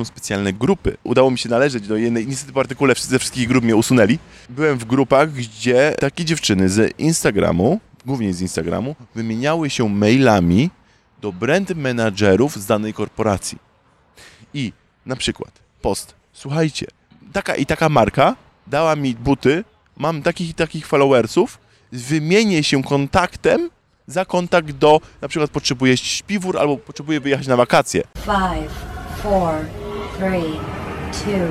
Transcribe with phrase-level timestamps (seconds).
[0.00, 0.96] są specjalne grupy.
[1.04, 4.18] Udało mi się należeć do jednej, niestety po artykule ze wszystkich grup mnie usunęli.
[4.48, 10.70] Byłem w grupach, gdzie takie dziewczyny z Instagramu, głównie z Instagramu, wymieniały się mailami
[11.20, 13.58] do brand managerów z danej korporacji.
[14.54, 14.72] I
[15.06, 15.52] na przykład
[15.82, 16.86] post, słuchajcie,
[17.32, 18.36] taka i taka marka
[18.66, 19.64] dała mi buty,
[19.96, 21.58] mam takich i takich followersów,
[21.92, 23.70] wymienię się kontaktem
[24.06, 28.02] za kontakt do, na przykład potrzebuję śpiwór albo potrzebuję wyjechać na wakacje.
[28.24, 28.72] Five,
[29.22, 29.54] four,
[30.20, 30.60] three,
[31.24, 31.48] two,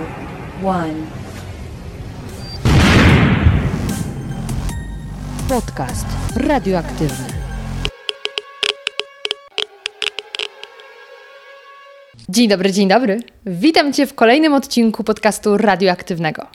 [0.68, 0.94] one.
[5.50, 7.28] Podcast radioaktywny.
[12.30, 13.20] Dzień dobry, dzień dobry.
[13.46, 16.48] Witam Cię w kolejnym odcinku podcastu radioaktywnego.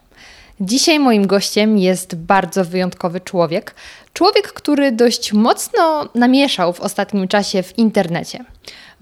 [0.61, 3.75] Dzisiaj moim gościem jest bardzo wyjątkowy człowiek.
[4.13, 8.45] Człowiek, który dość mocno namieszał w ostatnim czasie w internecie.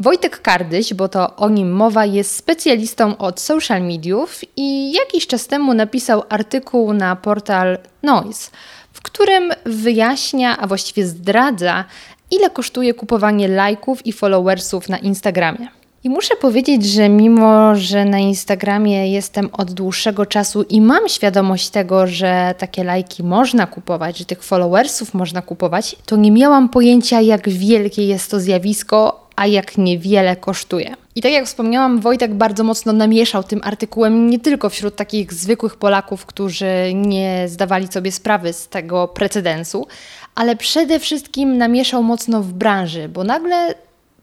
[0.02, 5.46] Wojtek Kardyś, bo to o nim mowa, jest specjalistą od social mediów i jakiś czas
[5.46, 8.50] temu napisał artykuł na portal Noise,
[8.92, 11.84] w którym wyjaśnia, a właściwie zdradza,
[12.30, 15.68] ile kosztuje kupowanie lajków i followersów na Instagramie.
[16.04, 21.70] I muszę powiedzieć, że mimo, że na Instagramie jestem od dłuższego czasu i mam świadomość
[21.70, 27.20] tego, że takie lajki można kupować, że tych followersów można kupować, to nie miałam pojęcia,
[27.20, 30.94] jak wielkie jest to zjawisko, a jak niewiele kosztuje.
[31.14, 35.76] I tak jak wspomniałam, Wojtek bardzo mocno namieszał tym artykułem nie tylko wśród takich zwykłych
[35.76, 39.86] Polaków, którzy nie zdawali sobie sprawy z tego precedensu,
[40.34, 43.74] ale przede wszystkim namieszał mocno w branży, bo nagle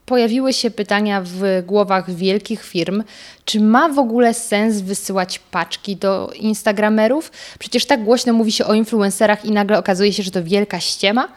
[0.05, 3.03] pojawiły się pytania w głowach wielkich firm,
[3.45, 7.31] czy ma w ogóle sens wysyłać paczki do Instagramerów?
[7.59, 11.27] Przecież tak głośno mówi się o influencerach i nagle okazuje się, że to wielka ściema.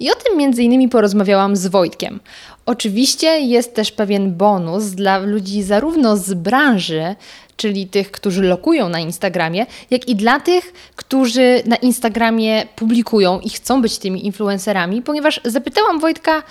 [0.00, 2.20] I o tym między innymi porozmawiałam z Wojtkiem.
[2.66, 7.14] Oczywiście jest też pewien bonus dla ludzi zarówno z branży,
[7.56, 13.50] czyli tych, którzy lokują na Instagramie, jak i dla tych, którzy na Instagramie publikują i
[13.50, 16.42] chcą być tymi influencerami, ponieważ zapytałam Wojtka,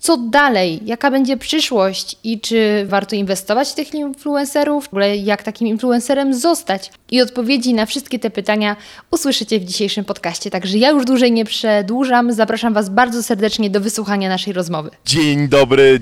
[0.00, 5.42] co dalej, jaka będzie przyszłość i czy warto inwestować w tych influencerów, w ogóle jak
[5.42, 6.90] takim influencerem zostać.
[7.10, 8.76] I odpowiedzi na wszystkie te pytania
[9.10, 10.50] usłyszycie w dzisiejszym podcaście.
[10.50, 14.90] Także ja już dłużej nie przedłużam, zapraszam Was bardzo serdecznie do wysłuchania naszej rozmowy.
[15.04, 16.00] Dzień dobry,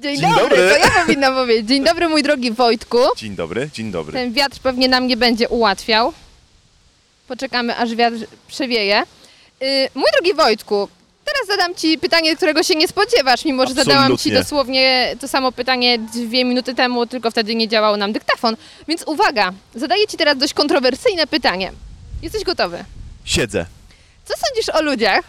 [0.00, 0.70] Dzień, Dzień dobry, dobry.
[0.70, 1.68] to ja powinnam powiedzieć.
[1.68, 2.98] Dzień dobry mój drogi Wojtku.
[3.16, 4.12] dzień dobry, dzień dobry.
[4.12, 6.12] Ten wiatr pewnie nam nie będzie ułatwiał.
[7.28, 8.16] Poczekamy aż wiatr
[8.48, 9.02] przewieje.
[9.60, 10.88] Yy, mój drogi Wojtku,
[11.32, 14.40] Teraz zadam Ci pytanie, którego się nie spodziewasz, mimo że zadałam Ci Absolutnie.
[14.40, 18.56] dosłownie to samo pytanie dwie minuty temu, tylko wtedy nie działał nam dyktafon.
[18.88, 21.72] Więc uwaga, zadaję Ci teraz dość kontrowersyjne pytanie.
[22.22, 22.84] Jesteś gotowy?
[23.24, 23.66] Siedzę.
[24.24, 25.24] Co sądzisz o ludziach?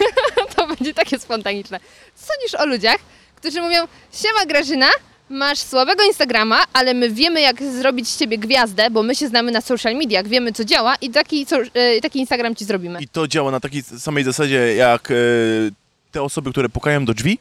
[0.56, 1.80] to będzie takie spontaniczne.
[2.14, 2.98] Co sądzisz o ludziach,
[3.36, 4.88] którzy mówią: Siema Grażyna,
[5.30, 9.52] masz słabego Instagrama, ale my wiemy, jak zrobić z ciebie gwiazdę, bo my się znamy
[9.52, 13.00] na social mediach, wiemy, co działa i taki, co, e, taki Instagram ci zrobimy.
[13.00, 15.14] I to działa na takiej samej zasadzie jak e,
[16.12, 17.38] te osoby, które pukają do drzwi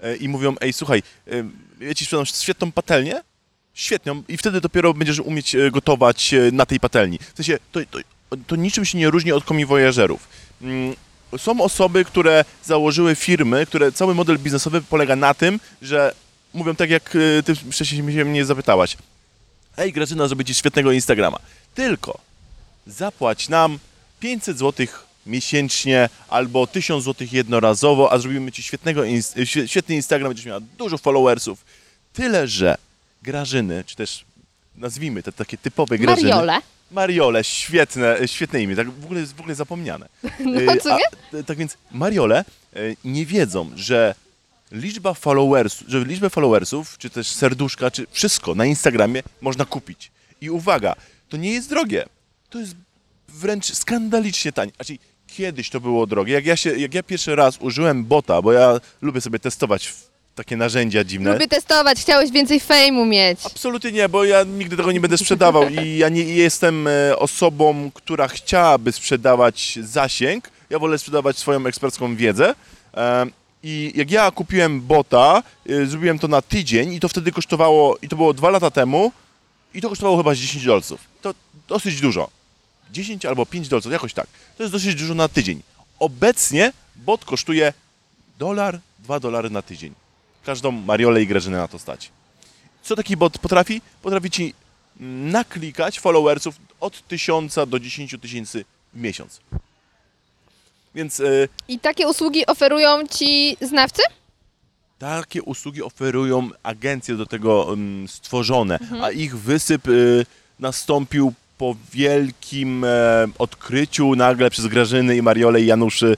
[0.00, 1.32] e, i mówią, ej słuchaj, e,
[1.80, 3.20] ja ci sprzedam świetną patelnię,
[3.74, 7.18] świetną i wtedy dopiero będziesz umieć e, gotować e, na tej patelni.
[7.34, 7.98] W sensie, to, to,
[8.46, 10.28] to niczym się nie różni od komiwojażerów.
[10.62, 10.94] Mm,
[11.38, 16.14] Są osoby, które założyły firmy, które cały model biznesowy polega na tym, że
[16.54, 18.96] mówią tak jak e, ty wcześniej się mnie zapytałaś.
[19.76, 21.38] Ej Grażyna, zrobię ci świetnego Instagrama.
[21.74, 22.18] Tylko
[22.86, 23.78] zapłać nam
[24.20, 24.86] 500 zł
[25.26, 30.98] miesięcznie albo 1000 zł jednorazowo, a zrobimy ci świetnego, świe- świetny Instagram, będziesz miała dużo
[30.98, 31.64] followersów.
[32.12, 32.76] Tyle, że
[33.22, 34.24] Grażyny, czy też
[34.76, 36.28] nazwijmy te takie typowe Grażyny.
[36.28, 36.58] Mariole.
[36.90, 40.08] Mariole, świetne, świetne imię, tak w ogóle w ogóle zapomniane.
[40.44, 41.40] No, Y, co nie?
[41.40, 42.44] a, tak więc Mariole
[42.76, 44.14] y, nie wiedzą, że
[44.72, 50.10] liczba followersów, że liczbę followersów, czy też serduszka, czy wszystko na Instagramie można kupić.
[50.40, 50.96] I uwaga,
[51.28, 52.06] to nie jest drogie.
[52.50, 52.74] To jest
[53.28, 54.72] wręcz skandalicznie tanie.
[54.76, 56.34] Znaczy, kiedyś to było drogie.
[56.34, 59.94] Jak ja, się, jak ja pierwszy raz użyłem bota, bo ja lubię sobie testować
[60.34, 61.32] takie narzędzia dziwne.
[61.32, 63.38] Lubię testować, chciałeś więcej fejmu mieć.
[63.44, 67.90] Absolutnie nie, bo ja nigdy tego nie będę sprzedawał i ja nie jestem e, osobą,
[67.94, 70.50] która chciałaby sprzedawać zasięg.
[70.70, 72.54] Ja wolę sprzedawać swoją ekspercką wiedzę.
[73.62, 78.08] I jak ja kupiłem bota, e, zrobiłem to na tydzień i to wtedy kosztowało, i
[78.08, 79.12] to było dwa lata temu,
[79.74, 81.00] i to kosztowało chyba z 10 dolców.
[81.22, 81.34] To
[81.68, 82.30] dosyć dużo.
[82.92, 84.26] 10 albo 5 dolców, jakoś tak.
[84.56, 85.62] To jest dosyć dużo na tydzień.
[85.98, 87.72] Obecnie bot kosztuje
[88.38, 89.94] dolar, 2 dolary na tydzień.
[90.44, 92.10] Każdą Mariolę i Grażynę na to stać.
[92.82, 93.82] Co taki bot potrafi?
[94.02, 94.54] Potrafi ci
[95.00, 98.64] naklikać followersów od 1000 do 10 tysięcy
[98.94, 99.40] w miesiąc.
[100.94, 101.24] Więc e,
[101.68, 104.02] I takie usługi oferują ci znawcy?
[104.98, 110.26] Takie usługi oferują agencje do tego mm, stworzone, a ich wysyp y,
[110.58, 112.88] nastąpił po wielkim e,
[113.38, 116.16] odkryciu nagle przez Grażyny i Mariolę i Januszy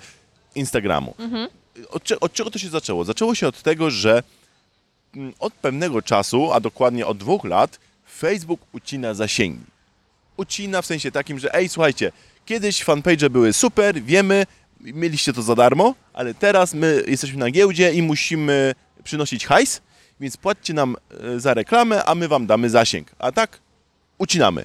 [0.55, 1.15] Instagramu.
[1.91, 3.05] Od, cze- od czego to się zaczęło?
[3.05, 4.23] Zaczęło się od tego, że
[5.17, 7.79] mm, od pewnego czasu, a dokładnie od dwóch lat,
[8.19, 9.65] Facebook ucina zasięgi.
[10.37, 12.13] Ucina w sensie takim, że ej, słuchajcie,
[12.47, 14.47] kiedyś fanpage były super, wiemy,
[14.82, 18.75] mieliście to za darmo, ale teraz my jesteśmy na giełdzie i musimy
[19.05, 19.81] przynosić hajs,
[20.20, 20.96] więc płaccie nam
[21.37, 23.11] e, za reklamę, a my wam damy zasięg.
[23.19, 23.61] A tak
[24.19, 24.64] ucinamy.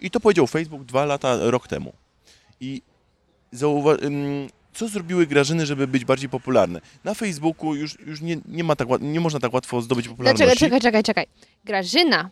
[0.00, 1.92] I to powiedział Facebook dwa lata, rok temu.
[2.60, 2.82] I
[3.52, 6.80] zauwa- ym, co zrobiły Grażyny, żeby być bardziej popularne?
[7.04, 10.44] Na Facebooku już, już nie, nie, ma tak, nie można tak łatwo zdobyć popularności.
[10.44, 11.26] Dlaczego, czekaj, czekaj, czekaj.
[11.64, 12.30] Grażyna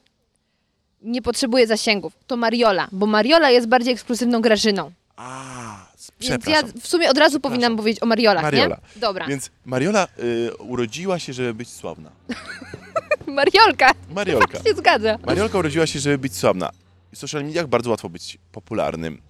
[1.03, 2.13] nie potrzebuje zasięgów.
[2.27, 4.93] To Mariola, bo Mariola jest bardziej ekskluzywną Grażyną.
[5.17, 5.87] A,
[6.31, 8.81] Więc ja w sumie od razu powinnam powiedzieć o Mariolach, Mariola.
[8.95, 9.01] nie?
[9.01, 9.27] Dobra.
[9.27, 12.11] Więc Mariola y, urodziła się, żeby być sławna.
[13.27, 13.91] Mariolka.
[14.15, 14.59] Mariolka.
[14.67, 15.19] się zgadza.
[15.27, 16.71] Mariolka urodziła się, żeby być sławna.
[17.13, 19.21] W social mediach bardzo łatwo być popularnym.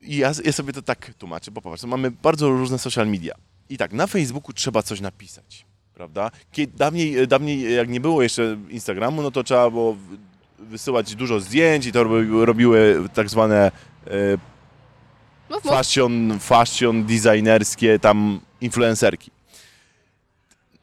[0.00, 3.34] I ja, ja sobie to tak tłumaczę, bo popatrz, mamy bardzo różne social media.
[3.68, 6.30] I tak, na Facebooku trzeba coś napisać, prawda?
[6.52, 9.96] Kiedy, dawniej, dawniej, jak nie było jeszcze Instagramu, no to trzeba było
[10.58, 13.70] wysyłać dużo zdjęć i to robi- robiły tak zwane
[14.06, 14.10] e,
[15.52, 15.74] Mów, mów.
[15.74, 19.30] fashion, fashion designerskie tam influencerki.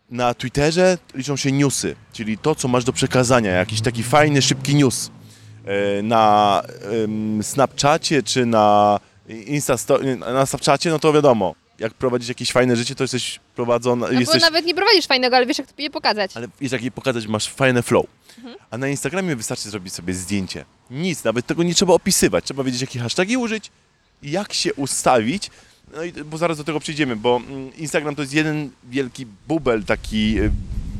[0.09, 4.75] Na Twitterze liczą się newsy, czyli to, co masz do przekazania, jakiś taki fajny, szybki
[4.75, 5.11] news.
[5.65, 6.61] E, Na
[7.41, 8.99] Snapchacie czy na
[9.45, 9.75] Insta
[10.33, 14.41] na Snapchacie, no to wiadomo, jak prowadzić jakieś fajne życie, to jesteś prowadzony, Albo jesteś,
[14.41, 16.31] nawet nie prowadzisz fajnego, ale wiesz, jak to je pokazać.
[16.37, 18.05] ale wiesz, jak jej pokazać, masz fajne flow.
[18.71, 20.65] A na Instagramie wystarczy zrobić sobie zdjęcie.
[20.91, 22.45] Nic, nawet tego nie trzeba opisywać.
[22.45, 23.71] Trzeba wiedzieć, jakie hashtagi użyć,
[24.23, 25.51] jak się ustawić.
[25.93, 29.83] No i, bo zaraz do tego przyjdziemy, bo mm, Instagram to jest jeden wielki bubel
[29.83, 30.51] taki y,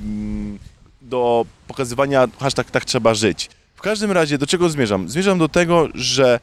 [0.04, 0.60] mm,
[1.02, 3.50] do pokazywania hashtag tak trzeba żyć.
[3.76, 5.10] W każdym razie, do czego zmierzam?
[5.10, 6.40] Zmierzam do tego, że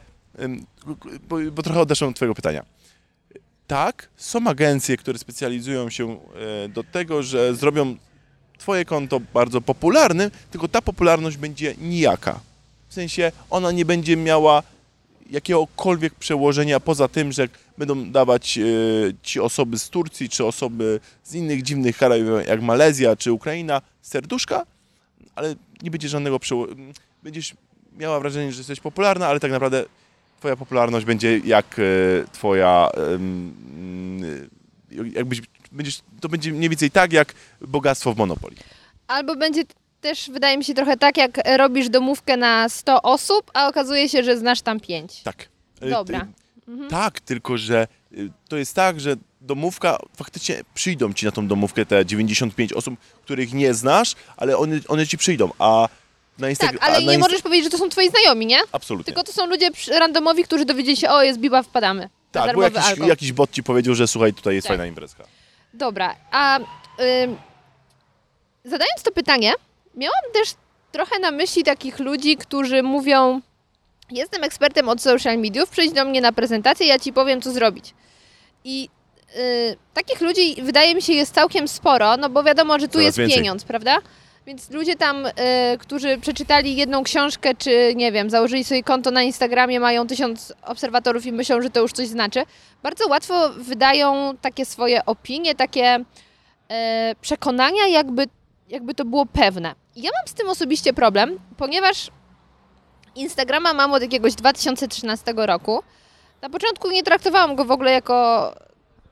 [1.28, 2.64] bo, bo trochę odeszłem od twojego pytania.
[3.66, 6.18] Tak, są agencje, które specjalizują się
[6.64, 7.96] e, do tego, że zrobią
[8.58, 12.40] twoje konto bardzo popularnym, tylko ta popularność będzie nijaka.
[12.88, 14.62] W sensie ona nie będzie miała
[15.30, 18.62] jakiegokolwiek przełożenia poza tym, że będą dawać e,
[19.22, 24.66] ci osoby z Turcji, czy osoby z innych dziwnych krajów, jak Malezja, czy Ukraina, serduszka,
[25.34, 26.92] ale nie będzie żadnego przełożenia.
[27.22, 27.54] Będziesz
[27.98, 29.84] miała wrażenie, że jesteś popularna, ale tak naprawdę
[30.38, 31.82] twoja popularność będzie jak e,
[32.32, 32.90] twoja...
[32.96, 33.18] e,
[35.12, 38.56] jakbyś, będziesz, to będzie mniej więcej tak, jak bogactwo w Monopoly.
[39.06, 39.64] Albo będzie
[40.08, 44.22] też, wydaje mi się, trochę tak, jak robisz domówkę na 100 osób, a okazuje się,
[44.24, 45.22] że znasz tam 5.
[45.22, 45.48] Tak.
[45.82, 46.20] Y, Dobra.
[46.20, 51.48] ty- Tak, tylko że y, to jest tak, że domówka, faktycznie przyjdą ci na tą
[51.48, 52.94] domówkę te 95 osób,
[53.24, 55.88] których nie znasz, ale one, one ci przyjdą, a
[56.38, 56.78] na Tak, Instagram...
[56.82, 58.58] ale nie możesz powiedzieć, że to są twoi znajomi, nie?
[58.72, 59.04] Absolutnie.
[59.04, 62.08] Tylko to są ludzie randomowi, którzy dowiedzieli się, o, jest biba, wpadamy.
[62.32, 63.08] Tak, bo jakiś, alkohol.
[63.08, 64.76] jakiś bot ci powiedział, że słuchaj, tutaj jest Tak.
[64.76, 65.24] fajna imprezka.
[65.74, 67.36] Dobra, a ym,
[68.64, 69.52] zadając to pytanie,
[69.96, 70.54] miałam też
[70.92, 73.40] trochę na myśli takich ludzi, którzy mówią:
[74.10, 77.94] Jestem ekspertem od social mediów, przyjdź do mnie na prezentację, ja ci powiem, co zrobić.
[78.64, 78.88] I
[79.36, 83.04] y, takich ludzi wydaje mi się jest całkiem sporo, no bo wiadomo, że tu Coraz
[83.04, 83.38] jest więcej.
[83.38, 83.98] pieniądz, prawda?
[84.46, 85.32] Więc ludzie tam, y,
[85.78, 91.26] którzy przeczytali jedną książkę, czy nie wiem, założyli sobie konto na Instagramie, mają tysiąc obserwatorów
[91.26, 92.42] i myślą, że to już coś znaczy,
[92.82, 95.98] bardzo łatwo wydają takie swoje opinie, takie
[96.68, 98.26] e, przekonania, jakby,
[98.68, 99.74] jakby to było pewne.
[99.96, 102.10] Ja mam z tym osobiście problem, ponieważ
[103.14, 105.82] Instagrama mam od jakiegoś 2013 roku.
[106.42, 108.54] Na początku nie traktowałam go w ogóle jako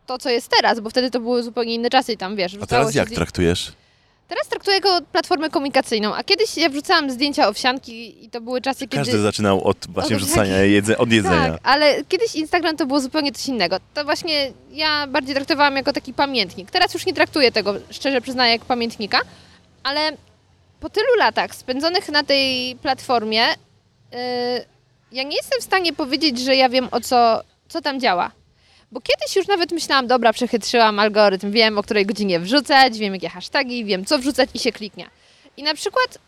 [0.06, 2.66] to, co jest teraz, bo wtedy to były zupełnie inne czasy i tam, wiesz, A
[2.66, 3.72] teraz jak traktujesz?
[4.28, 8.88] Teraz traktuję go platformę komunikacyjną, a kiedyś ja wrzucałam zdjęcia owsianki i to były czasy,
[8.88, 8.96] kiedy...
[8.96, 11.52] Każdy zaczynał od właśnie Od wrzucania jedze, od jedzenia.
[11.52, 13.76] Tak, ale kiedyś Instagram to było zupełnie coś innego.
[13.94, 16.70] To właśnie ja bardziej traktowałam jako taki pamiętnik.
[16.70, 19.20] Teraz już nie traktuję tego, szczerze przyznaję, jak pamiętnika,
[19.82, 20.12] ale
[20.84, 24.18] po tylu latach spędzonych na tej platformie, yy,
[25.12, 28.30] ja nie jestem w stanie powiedzieć, że ja wiem o co, co tam działa.
[28.92, 33.28] Bo kiedyś już nawet myślałam, dobra, przechytrzyłam algorytm, wiem o której godzinie wrzucać, wiem jakie
[33.28, 35.10] hasztagi, wiem co wrzucać i się kliknie.
[35.56, 36.18] I na przykład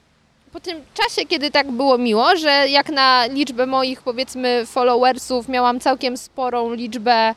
[0.52, 5.80] po tym czasie, kiedy tak było miło, że jak na liczbę moich powiedzmy followersów miałam
[5.80, 7.34] całkiem sporą liczbę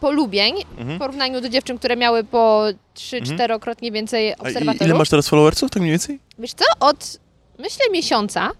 [0.00, 0.96] polubień Mhm.
[0.96, 2.64] w porównaniu do dziewczyn, które miały po
[2.94, 3.92] 3-4 Mhm.
[3.92, 4.82] więcej A obserwatorów.
[4.88, 6.18] ile masz teraz followersów, tak mniej więcej?
[6.38, 7.18] Wiesz co, od
[7.58, 8.50] myślę miesiąca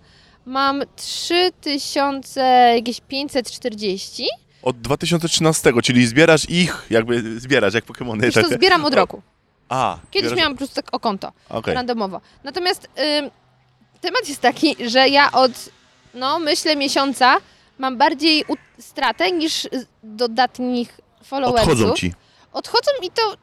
[0.46, 2.40] mam 3000
[2.74, 4.26] jakieś 540.
[4.62, 8.22] Od 2013, czyli zbierasz ich, jakby zbierasz, jak Pokemony.
[8.24, 8.52] Wiesz, to tak.
[8.58, 9.22] zbieram od roku.
[9.68, 11.74] A, Kiedyś miałam po prostu tak o konto, Okej.
[11.74, 12.20] randomowo.
[12.44, 13.30] Natomiast ym,
[14.00, 15.52] temat jest taki, że ja od,
[16.14, 17.36] no myślę, miesiąca
[17.78, 18.44] mam bardziej
[18.78, 19.68] stratę niż y,
[20.02, 21.72] dodatnich followersów.
[21.72, 22.12] Odchodzą ci.
[22.52, 23.36] Odchodzą i to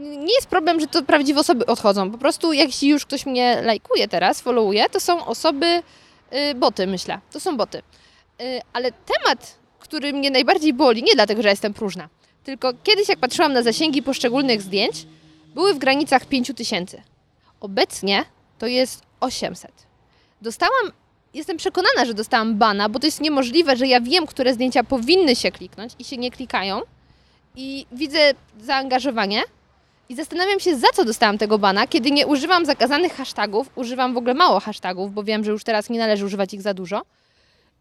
[0.00, 2.10] nie jest problem, że to prawdziwe osoby odchodzą.
[2.10, 5.82] Po prostu jak już ktoś mnie lajkuje teraz, followuje, to są osoby,
[6.32, 7.20] y, boty myślę.
[7.32, 7.78] To są boty.
[7.78, 12.08] Y, ale temat, który mnie najbardziej boli, nie dlatego, że jestem próżna,
[12.44, 15.06] tylko kiedyś jak patrzyłam na zasięgi poszczególnych zdjęć,
[15.54, 16.54] były w granicach 5000.
[16.54, 17.02] tysięcy.
[17.60, 18.24] Obecnie
[18.58, 19.72] to jest 800.
[20.42, 20.92] Dostałam,
[21.34, 25.36] jestem przekonana, że dostałam bana, bo to jest niemożliwe, że ja wiem, które zdjęcia powinny
[25.36, 26.80] się kliknąć i się nie klikają.
[27.56, 28.18] I widzę
[28.60, 29.42] zaangażowanie
[30.08, 34.16] i zastanawiam się, za co dostałam tego bana, kiedy nie używam zakazanych hashtagów, używam w
[34.16, 37.02] ogóle mało hashtagów, bo wiem, że już teraz nie należy używać ich za dużo.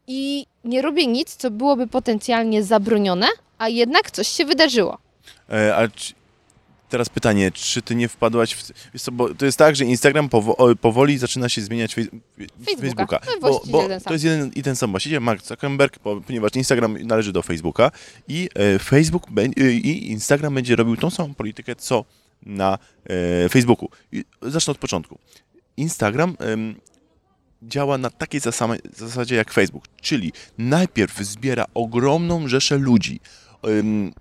[0.08, 3.28] I nie robię nic, co byłoby potencjalnie zabronione,
[3.58, 4.98] a jednak coś się wydarzyło.
[5.50, 6.14] E, ale czy,
[6.90, 8.72] teraz pytanie, czy ty nie wpadłaś w...
[9.02, 12.10] Co, bo to jest tak, że Instagram powo, powoli zaczyna się zmieniać fej,
[12.80, 13.20] Facebooka.
[13.26, 17.32] No, bo, bo to jest jeden i ten sam właściciel, Mark Zuckerberg, ponieważ Instagram należy
[17.34, 17.92] do Facebooka
[18.28, 19.24] i e, Facebook
[19.84, 22.06] i Instagram będzie robił tą samą politykę, co
[22.46, 22.78] na
[23.46, 23.90] e, Facebooku.
[24.12, 25.20] I zacznę od początku.
[25.78, 26.38] Instagram
[27.64, 28.42] działa na takiej
[28.94, 33.20] zasadzie jak Facebook, czyli najpierw zbiera ogromną rzeszę ludzi,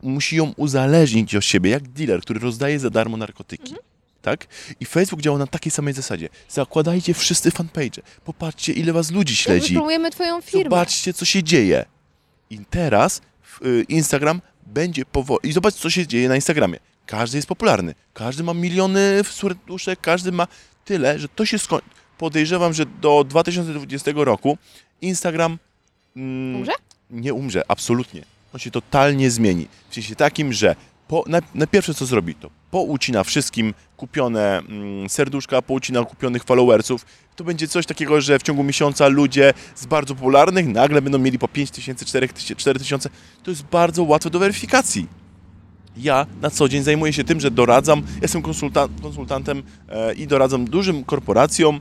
[0.02, 3.74] musi ją uzależnić od siebie, jak dealer, który rozdaje za darmo narkotyki.
[4.22, 4.46] Tak?
[4.80, 6.28] I Facebook działa na takiej samej zasadzie.
[6.48, 8.02] Zakładajcie wszyscy fanpage.
[8.24, 9.74] Popatrzcie, ile was ludzi śledzi.
[9.74, 10.64] Promujemy twoją firmę.
[10.64, 11.84] Zobaczcie, co się dzieje.
[12.50, 13.20] I teraz
[13.66, 15.48] y, Instagram będzie powoli.
[15.48, 16.78] I zobacz, co się dzieje na Instagramie.
[17.06, 17.94] Każdy jest popularny.
[18.14, 20.46] Każdy ma miliony serduszek, każdy ma
[20.84, 21.88] tyle, że to się skończy.
[22.18, 24.58] Podejrzewam, że do 2020 roku
[25.00, 25.58] Instagram
[26.16, 26.72] mm, Umrze?
[27.10, 28.22] nie umrze, absolutnie.
[28.54, 29.68] On się totalnie zmieni.
[29.88, 30.76] W sensie takim, że
[31.08, 37.06] po, na, na pierwsze co zrobi, to poucina wszystkim kupione mm, serduszka, poucina kupionych followersów.
[37.36, 41.38] To będzie coś takiego, że w ciągu miesiąca ludzie z bardzo popularnych nagle będą mieli
[41.38, 42.04] po 5 tysięcy,
[42.56, 43.10] 4 tysiące.
[43.42, 45.06] To jest bardzo łatwe do weryfikacji.
[45.96, 50.64] Ja na co dzień zajmuję się tym, że doradzam, jestem konsulta konsultantem e, i doradzam
[50.64, 51.80] dużym korporacjom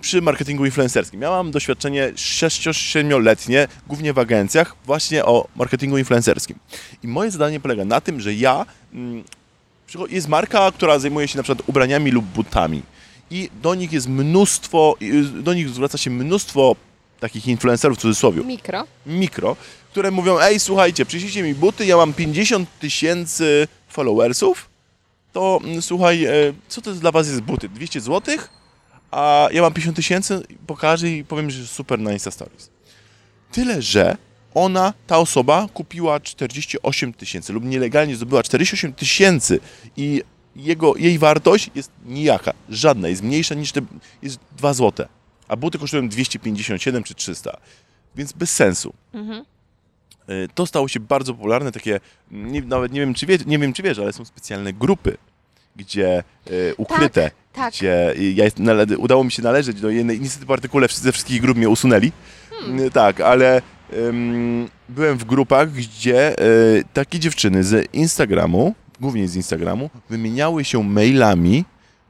[0.00, 1.22] przy marketingu influencerskim.
[1.22, 6.58] Ja mam doświadczenie 6-7-letnie, głównie w agencjach, właśnie o marketingu influencerskim.
[7.02, 9.24] I moje zadanie polega na tym, że ja, mm,
[10.08, 12.82] jest marka, która zajmuje się na przykład ubraniami lub butami
[13.30, 16.76] i do nich jest mnóstwo, y, do nich zwraca się mnóstwo
[17.20, 18.86] takich influencerów w cudzysłowie Mikro.
[19.06, 19.56] mikro,
[19.90, 24.68] które mówią, ej, słuchajcie, przyślijcie mi buty, ja mam 50 tysięcy followersów,
[25.32, 26.32] to mm, słuchaj, e,
[26.68, 27.68] co to dla was jest buty?
[27.68, 28.38] 200 zł?
[29.10, 32.70] A ja mam 50 tysięcy, pokażę i powiem, że super na Insta Stories.
[33.52, 34.16] Tyle, że
[34.54, 39.60] ona, ta osoba kupiła 48 tysięcy lub nielegalnie zdobyła 48 tysięcy
[39.96, 40.22] i
[40.56, 43.80] jego, jej wartość jest nijaka, żadna, jest mniejsza niż te,
[44.22, 45.08] jest 2 złote,
[45.48, 47.56] a buty kosztują 257 czy 300,
[48.16, 48.92] więc bez sensu.
[49.12, 49.44] Mhm.
[50.28, 52.00] E, To stało się bardzo popularne, takie,
[52.30, 55.16] nie, nawet nie wiem, czy wie, nie wiem, czy wiesz, ale są specjalne grupy,
[55.76, 57.34] gdzie e, ukryte, tak.
[57.68, 61.12] Gdzie e, ja jest, nale, udało mi się należeć do jednej, niestety po artykule ze
[61.12, 62.12] wszystkich grup mnie usunęli,
[62.60, 62.86] Hmm.
[62.86, 66.42] E, tak, ale em, byłem w grupach, gdzie e,
[66.92, 71.64] takie dziewczyny z Instagramu, głównie z Instagramu, wymieniały się mailami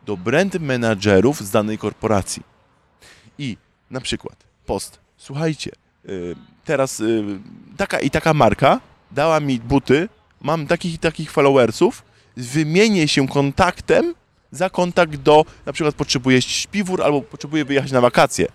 [0.07, 2.43] do brand managerów z danej korporacji.
[3.39, 3.57] I
[3.91, 5.71] na przykład post, słuchajcie,
[6.09, 7.25] y, teraz y,
[7.77, 8.81] taka i taka marka
[9.11, 10.09] dała mi buty,
[10.43, 12.03] mam takich i takich followersów,
[12.37, 14.15] wymienię się kontaktem
[14.53, 18.47] za kontakt do, na przykład potrzebuję śpiwór albo potrzebuję wyjechać na wakacje.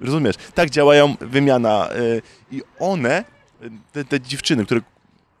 [0.00, 0.36] Rozumiesz?
[0.54, 3.24] Tak działają wymiana y, i one,
[3.62, 4.80] y, te, te dziewczyny, które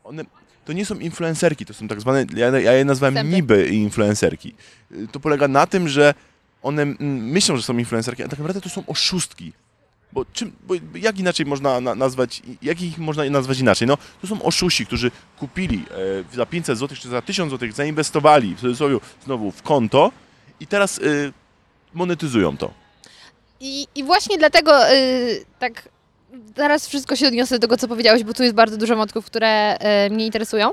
[0.04, 0.24] one
[0.64, 3.36] to nie są influencerki, to są tak zwane, ja, ja je nazwałem Wstępy.
[3.36, 4.54] niby influencerki.
[4.92, 6.14] Y, To polega na tym, że
[6.62, 6.96] one mm,
[7.30, 9.52] myślą, że są influencerki, a tak naprawdę to są oszustki.
[10.12, 13.88] Bo, czym, bo jak inaczej można na, nazwać, jak ich można nazwać inaczej?
[13.88, 15.84] No, to są oszuści, którzy kupili
[16.32, 20.12] e, za 500 zł czy za 1000 zł, zainwestowali w cudzysłowie znowu w konto
[20.60, 21.32] i teraz y,
[21.94, 22.70] monetyzują to.
[23.60, 25.88] I, I właśnie dlatego y, tak
[26.56, 29.78] zaraz wszystko się odniosę do tego, co powiedziałeś, bo tu jest bardzo dużo wątków, które
[30.06, 30.70] y, mnie interesują.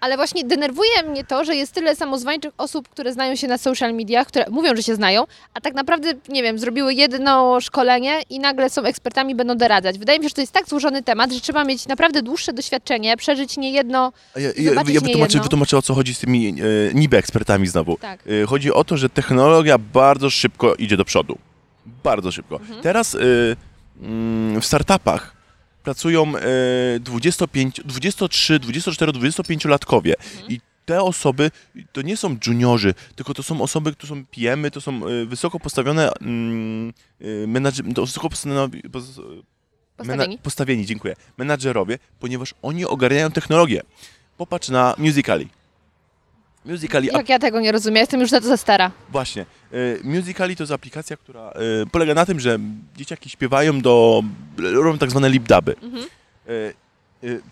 [0.00, 3.94] Ale właśnie denerwuje mnie to, że jest tyle samozwańczych osób, które znają się na social
[3.94, 5.24] mediach, które mówią, że się znają,
[5.54, 9.98] a tak naprawdę, nie wiem, zrobiły jedno szkolenie i nagle są ekspertami, będą doradzać.
[9.98, 13.16] Wydaje mi się, że to jest tak złożony temat, że trzeba mieć naprawdę dłuższe doświadczenie,
[13.16, 14.12] przeżyć niejedno.
[14.36, 15.42] A Ja, ja, ja nie wytłumaczę, jedno.
[15.42, 16.54] wytłumaczę, o co chodzi z tymi e,
[16.94, 17.96] niby ekspertami znowu.
[17.96, 18.20] Tak.
[18.42, 21.38] E, Chodzi o to, że technologia bardzo szybko idzie do przodu.
[22.04, 22.56] Bardzo szybko.
[22.56, 22.82] Mhm.
[22.82, 23.18] Teraz e,
[24.02, 25.35] mm, w startupach
[25.90, 30.50] pracują e, 25, 23, 24, 25 latkowie Mhm.
[30.52, 31.50] i te osoby
[31.92, 35.60] to nie są juniorzy, tylko to są osoby, które są PM-y, to są y, wysoko
[35.60, 36.92] postawione mm,
[37.94, 39.20] to wysoko postawione, pos-
[39.96, 40.38] Postawieni?
[40.38, 41.16] Postawieni, dziękuję.
[41.38, 43.82] Menadżerowie, ponieważ oni ogarniają technologię.
[44.36, 45.48] Popatrz na Musicali.
[46.66, 48.90] Musicali, Jak ja tego nie rozumiem, jestem już za to za stara.
[49.10, 49.46] Właśnie.
[49.72, 51.50] Y, Musicali to jest aplikacja, która
[51.82, 52.58] y, polega na tym, że
[52.96, 54.22] dzieciaki śpiewają do...
[54.58, 55.74] robią tak zwane lip-duby.
[55.82, 56.04] Mhm.
[56.48, 56.74] Y,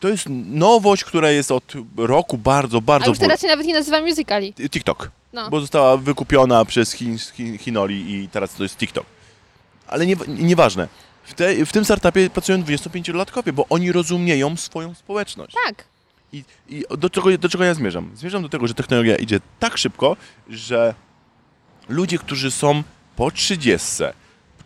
[0.00, 3.10] To jest nowość, która jest od roku bardzo, A bardzo...
[3.10, 4.54] już teraz się nawet nie nazywa musicali.
[4.70, 5.10] TikTok.
[5.32, 5.50] No.
[5.50, 9.06] Bo została wykupiona przez Chin, Chin, Chinoli i teraz to jest TikTok.
[9.86, 10.88] Ale nie, nieważne.
[11.24, 15.54] W, te, w tym startupie pracują 25-latkowie, bo oni rozumieją swoją społeczność.
[15.66, 15.84] Tak.
[16.34, 18.10] I, i do, czego, do czego ja zmierzam?
[18.14, 20.16] Zmierzam do tego, że technologia idzie tak szybko,
[20.48, 20.94] że
[21.88, 22.82] ludzie, którzy są
[23.16, 24.02] po 30,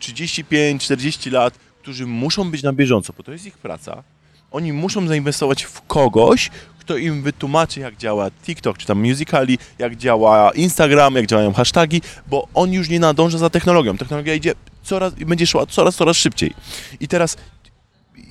[0.01, 4.03] 35-40 lat, którzy muszą być na bieżąco, bo to jest ich praca,
[4.51, 9.97] oni muszą zainwestować w kogoś, kto im wytłumaczy, jak działa TikTok, czy tam Musicali, jak
[9.97, 13.97] działa Instagram, jak działają hasztagi, bo on już nie nadąża za technologią.
[13.99, 16.55] Technologia idzie coraz, będzie szła coraz, coraz szybciej.
[17.01, 17.37] I teraz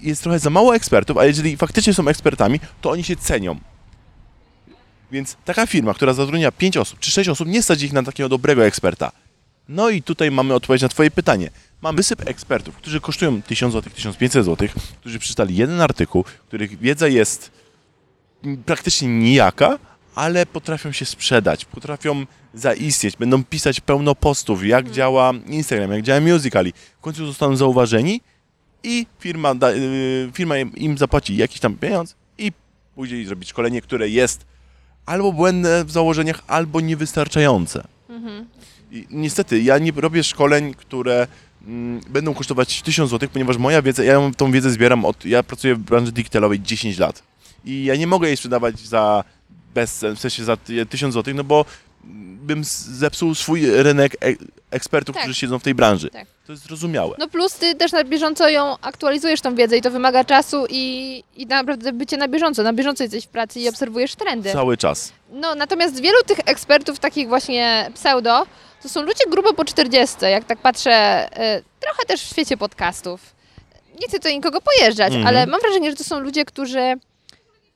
[0.01, 3.59] jest trochę za mało ekspertów, a jeżeli faktycznie są ekspertami, to oni się cenią.
[5.11, 8.29] Więc taka firma, która zatrudnia 5 osób czy 6 osób, nie stać ich na takiego
[8.29, 9.11] dobrego eksperta.
[9.69, 11.49] No i tutaj mamy odpowiedź na Twoje pytanie.
[11.81, 14.67] Mam wysyp ekspertów, którzy kosztują 1000 zł, 1500 zł,
[14.99, 17.51] którzy przeczytali jeden artykuł, których wiedza jest
[18.65, 19.79] praktycznie nijaka,
[20.15, 26.21] ale potrafią się sprzedać, potrafią zaistnieć, będą pisać pełno postów, jak działa Instagram, jak działa
[26.21, 26.73] Musicali.
[26.99, 28.21] W końcu zostaną zauważeni
[28.87, 32.51] i firma, da, y, firma im, zapłaci jakiś tam pieniądz i
[32.95, 34.45] później zrobić szkolenie, które jest
[35.05, 37.83] albo błędne w założeniach, albo niewystarczające.
[38.91, 41.27] I niestety, ja nie robię szkoleń, które
[41.67, 45.75] mm, będą kosztować 1000 zł, ponieważ moja wiedza, ja tą wiedzę zbieram od, ja pracuję
[45.75, 47.23] w branży digitalowej 10 lat
[47.65, 49.23] i ja nie mogę jej sprzedawać za
[49.73, 50.57] bez, w sensie za
[50.89, 51.65] 1000 zł, no bo
[52.41, 54.35] bym zepsuł swój rynek e-
[54.71, 55.23] ekspertów, Tak.
[55.23, 56.09] którzy siedzą w tej branży.
[56.09, 56.27] Tak.
[56.47, 57.15] To jest zrozumiałe.
[57.19, 61.23] No plus ty też na bieżąco ją aktualizujesz tą wiedzę i to wymaga czasu i,
[61.35, 62.63] i naprawdę bycie na bieżąco.
[62.63, 64.51] Na bieżąco jesteś w pracy i obserwujesz trendy.
[64.53, 65.11] Cały czas.
[65.29, 68.45] No natomiast wielu tych ekspertów, takich właśnie pseudo,
[68.83, 71.25] to są ludzie grubo po 40, jak tak patrzę,
[71.57, 73.21] y, trochę też w świecie podcastów.
[74.01, 75.27] Nie chcę tu nikogo pojeżdżać, Mhm.
[75.27, 76.93] ale mam wrażenie, że to są ludzie, którzy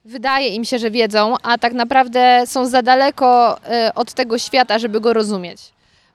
[0.05, 3.57] wydaje im się, że wiedzą, a tak naprawdę są za daleko
[3.89, 5.59] y, od tego świata, żeby go rozumieć.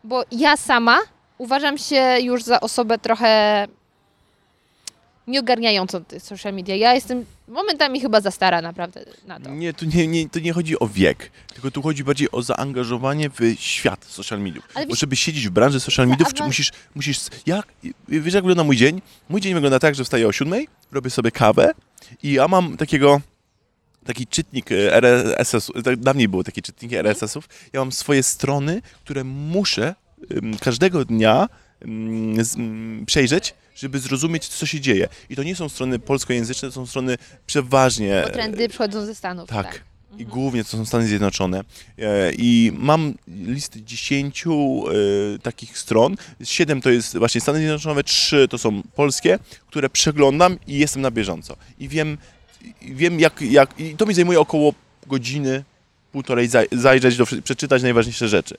[0.05, 0.99] Bo ja sama
[1.39, 3.67] uważam się już za osobę trochę
[5.27, 6.77] nieogarniającą tych social media.
[6.77, 9.51] Ja jestem momentami chyba za stara naprawdę na to.
[9.51, 13.31] Nie, tu nie, nie, to nie chodzi o wiek, tylko tu chodzi bardziej o zaangażowanie
[13.31, 14.69] w świat social mediów.
[14.75, 17.67] Ale Bo wiesz- żeby siedzieć w branży social mediów, Zaawan- musisz, musisz, jak,
[18.09, 19.03] wiesz jak wygląda mój dzień?
[19.29, 21.73] Mój dzień wygląda tak, że wstaję o siódmej, robię sobie kawę
[22.23, 23.21] i ja mam takiego,
[24.07, 29.25] taki czytnik e, RSS, tak dawniej były takie czytniki RSS-ów, ja mam swoje strony, które
[29.25, 29.95] muszę
[30.61, 31.49] każdego dnia
[33.07, 35.09] przejrzeć, żeby zrozumieć, co się dzieje.
[35.31, 38.23] I to nie są strony polskojęzyczne, to są strony przeważnie...
[38.27, 39.49] Bo trendy przychodzą ze Stanów.
[39.49, 39.85] Tak.
[40.19, 41.65] I głównie to są Stany Zjednoczone.
[41.99, 46.17] E, I mam listę 10 e, takich stron.
[46.45, 51.11] 7 to jest właśnie Stany Zjednoczone, 3 to są polskie, które przeglądam i jestem na
[51.11, 51.57] bieżąco.
[51.79, 52.19] I wiem,
[52.83, 53.81] wiem jak, jak.
[53.81, 54.75] I to mi zajmuje około
[55.07, 55.65] godziny,
[56.13, 58.57] półtorej zaj, zajrzeć, do, przeczytać najważniejsze rzeczy.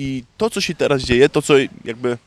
[0.00, 2.18] I to, co się teraz dzieje, to co jakby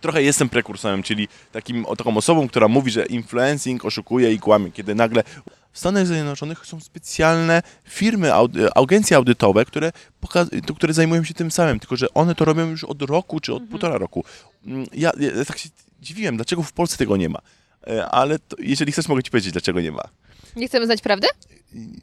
[0.00, 4.94] trochę jestem prekursorem, czyli takim, taką osobą, która mówi, że influencing oszukuje i kłamie, kiedy
[4.94, 5.22] nagle
[5.72, 8.30] w Stanach Zjednoczonych są specjalne firmy,
[8.74, 9.92] agencje audytowe, które,
[10.76, 13.62] które zajmują się tym samym, tylko że one to robią już od roku czy od
[13.62, 14.24] półtora roku.
[14.66, 15.68] Mm, Ja, ja tak się
[16.02, 17.38] dziwiłem, dlaczego w Polsce tego nie ma.
[17.86, 20.02] E, Ale to, jeżeli chcesz, mogę ci powiedzieć, dlaczego nie ma.
[20.56, 21.28] Nie chcemy znać prawdy?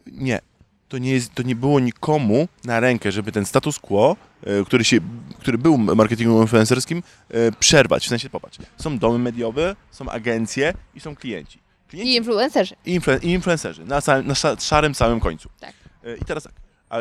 [0.07, 0.39] Nie.
[0.89, 4.83] To nie, jest, to nie było nikomu na rękę, żeby ten status quo, e, który,
[4.83, 4.97] się,
[5.39, 8.05] który był marketingiem influencerskim, e, przerwać.
[8.05, 11.59] W sensie, popatrz, są domy mediowe, są agencje i są klienci.
[11.87, 12.75] klienci I influencerzy.
[12.85, 15.49] i, influ- i influencerzy na, całym, na sza- szarym samym końcu.
[15.59, 15.73] Tak.
[16.03, 16.53] E, I teraz tak,
[16.89, 16.97] a,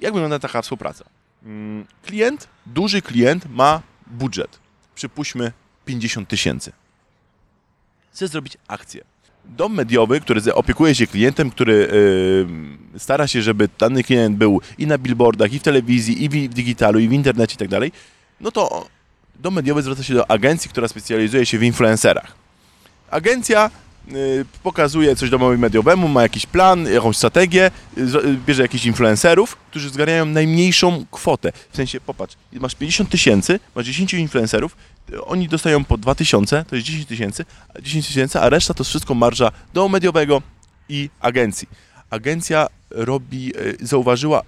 [0.00, 1.04] jak wygląda taka współpraca?
[1.42, 4.58] Mm, Klient, duży klient ma budżet,
[4.94, 5.52] przypuśćmy
[5.84, 6.72] 50 tysięcy.
[8.12, 9.04] Chce zrobić akcję.
[9.44, 11.88] Dom mediowy, który opiekuje się klientem, który
[12.94, 16.54] e, stara się, żeby dany klient był i na billboardach, i w telewizji, i w,
[16.54, 17.92] digitalu, i w internecie i tak dalej,
[18.40, 18.86] no to
[19.40, 22.32] dom mediowy zwraca się do agencji, która specjalizuje się w influencerach.
[23.10, 23.70] Agencja
[24.12, 28.84] y, pokazuje coś domowi mediowemu, ma jakiś plan, jakąś strategię, y, z- y, bierze jakichś
[28.84, 31.52] influencerów, którzy zgarniają najmniejszą kwotę.
[31.70, 34.76] W sensie, popatrz, masz 50 tysięcy, masz 10 influencerów,
[35.24, 38.80] oni dostają po 2 tysiące, to jest 10 tysięcy, a 10 tysięcy, a reszta to
[38.80, 40.42] jest wszystko marża domu mediowego
[40.88, 41.68] i agencji.
[42.10, 44.42] agencja robi, e, zauważyła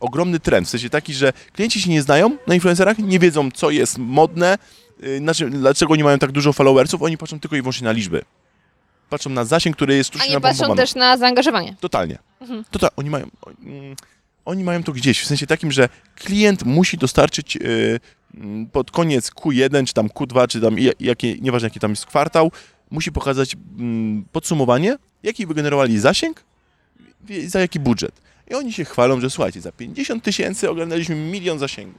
[0.00, 3.70] ogromny trend, w sensie taki, że klienci się nie znają na influencerach, nie wiedzą, co
[3.70, 4.58] jest modne,
[5.02, 7.92] e, na czym, dlaczego oni mają tak dużo followersów, oni patrzą tylko i wyłącznie na
[7.92, 8.22] liczby.
[9.10, 11.76] Patrzą na zasięg, który jest A sztucznie nie patrzą też na zaangażowanie.
[11.80, 12.18] Totalnie.
[12.70, 13.26] Total, oni mają.
[14.44, 17.58] Oni mają to gdzieś, w sensie takim, że klient musi dostarczyć
[18.34, 22.06] mm, pod koniec Q1, czy tam Q2, czy tam ja- jakie, nieważne jaki tam jest
[22.06, 22.52] kwartał,
[22.90, 23.56] musi pokazać
[24.32, 26.44] podsumowanie, jaki wygenerowali zasięg
[27.28, 28.20] i za jaki budżet.
[28.50, 31.98] I oni się chwalą, że słuchajcie, za 50 tysięcy oglądaliśmy milion zasięgu.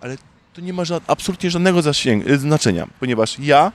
[0.00, 0.16] Ale
[0.52, 1.82] to nie ma absolutnie żadnego
[2.28, 3.72] y, znaczenia, ponieważ ja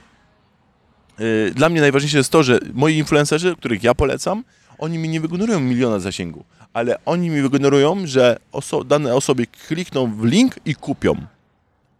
[1.20, 4.44] Y, Dla mnie najważniejsze jest to, że moi influencerzy, których ja polecam,
[4.78, 10.16] oni mi nie wygenerują miliona zasięgu, ale oni mi wygenerują, że oso- dane osoby klikną
[10.16, 11.16] w link i kupią.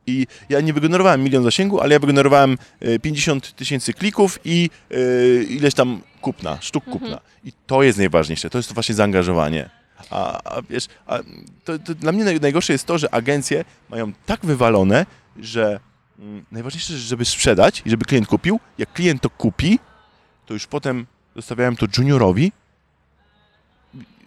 [0.08, 5.46] I ja nie wygenerowałem milion zasięgu, ale ja wygenerowałem y, 50 tysięcy klików i y,
[5.50, 7.20] ileś tam kupna, sztuk kupna.
[7.44, 9.70] I to jest najważniejsze, to jest to właśnie zaangażowanie.
[10.10, 11.20] A, a wiesz, a
[11.64, 15.06] to, to dla mnie naj, najgorsze jest to, że agencje mają tak wywalone,
[15.40, 15.80] że
[16.20, 18.60] mm, najważniejsze, żeby sprzedać i żeby klient kupił.
[18.78, 19.80] Jak klient to kupi,
[20.46, 21.06] to już potem
[21.36, 22.52] zostawiałem to juniorowi.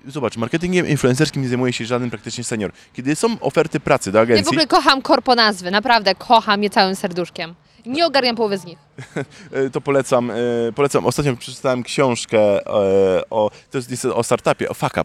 [0.06, 2.72] Zobacz, marketingiem influencerskim nie zajmuje się żaden praktycznie senior.
[2.92, 6.70] Kiedy są oferty pracy do Ja w agencji, ogóle kocham korpo nazwy, naprawdę kocham je
[6.70, 7.54] całym serduszkiem.
[7.86, 8.78] Nie ogarniam połowy z nich.
[9.52, 10.30] e, to polecam.
[10.30, 10.34] e,
[10.74, 11.06] Polecam.
[11.06, 15.04] Ostatnio przeczytałem książkę e, o, to jest niestety o startupie, o fuck up.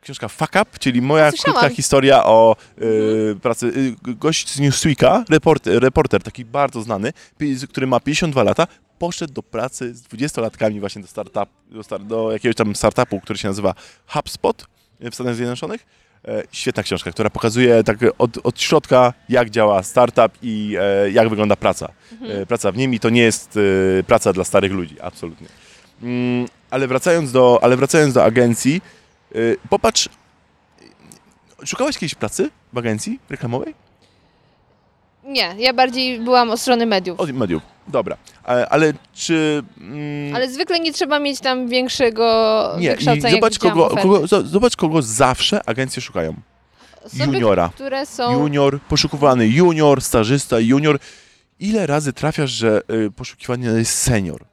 [0.00, 1.60] Książka Fuck Up, czyli moja Słyszałam.
[1.60, 3.94] krótka historia o e, pracy.
[4.02, 7.12] Gość z Newsweeka, reporter, reporter taki bardzo znany,
[7.68, 8.66] który ma 52 lata,
[8.98, 13.38] poszedł do pracy z 20-latkami właśnie do, startup, do, star, do jakiegoś tam startupu, który
[13.38, 13.74] się nazywa
[14.06, 14.66] HubSpot
[15.00, 15.86] w Stanach Zjednoczonych.
[16.28, 21.28] E, Świetna książka, która pokazuje tak od, od środka, jak działa startup i e, jak
[21.28, 21.92] wygląda praca.
[22.22, 23.58] E, praca w nim i to nie jest
[24.06, 25.48] praca dla starych ludzi, absolutnie.
[26.02, 28.82] Mm, ale, wracając do, ale wracając do agencji,
[29.70, 30.08] popatrz,
[31.64, 33.74] szukałeś kiedyś pracy w agencji reklamowej?
[35.24, 37.20] Nie, ja bardziej byłam od strony mediów.
[37.20, 38.16] Od mediów, dobra.
[38.42, 39.62] Ale, ale czy...
[39.80, 43.34] Mm, Ale zwykle nie trzeba mieć tam większego nie, wykształcenia.
[43.34, 46.34] zobacz kogo, kogo, zo- zobacz kogo zawsze agencje szukają.
[47.04, 47.70] Osoby, juniora.
[47.74, 48.32] które są...
[48.32, 50.98] Junior, poszukiwany junior, stażysta, junior.
[51.60, 54.44] Ile razy trafiasz, że y, poszukiwany jest senior?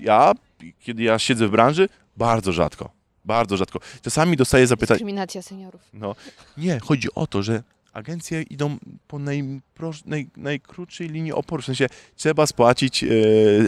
[0.00, 0.32] Ja,
[0.80, 2.90] kiedy ja siedzę w branży, bardzo rzadko.
[3.24, 3.78] Bardzo rzadko.
[4.02, 4.96] Czasami dostaję zapytanie.
[4.98, 5.80] Dyskryminacja seniorów.
[5.92, 6.14] No,
[6.56, 7.62] nie, chodzi o to, że
[7.98, 8.76] agencje idą
[9.08, 11.62] po najpro, naj, najkrótszej linii oporu.
[11.62, 13.08] W sensie trzeba spłacić e,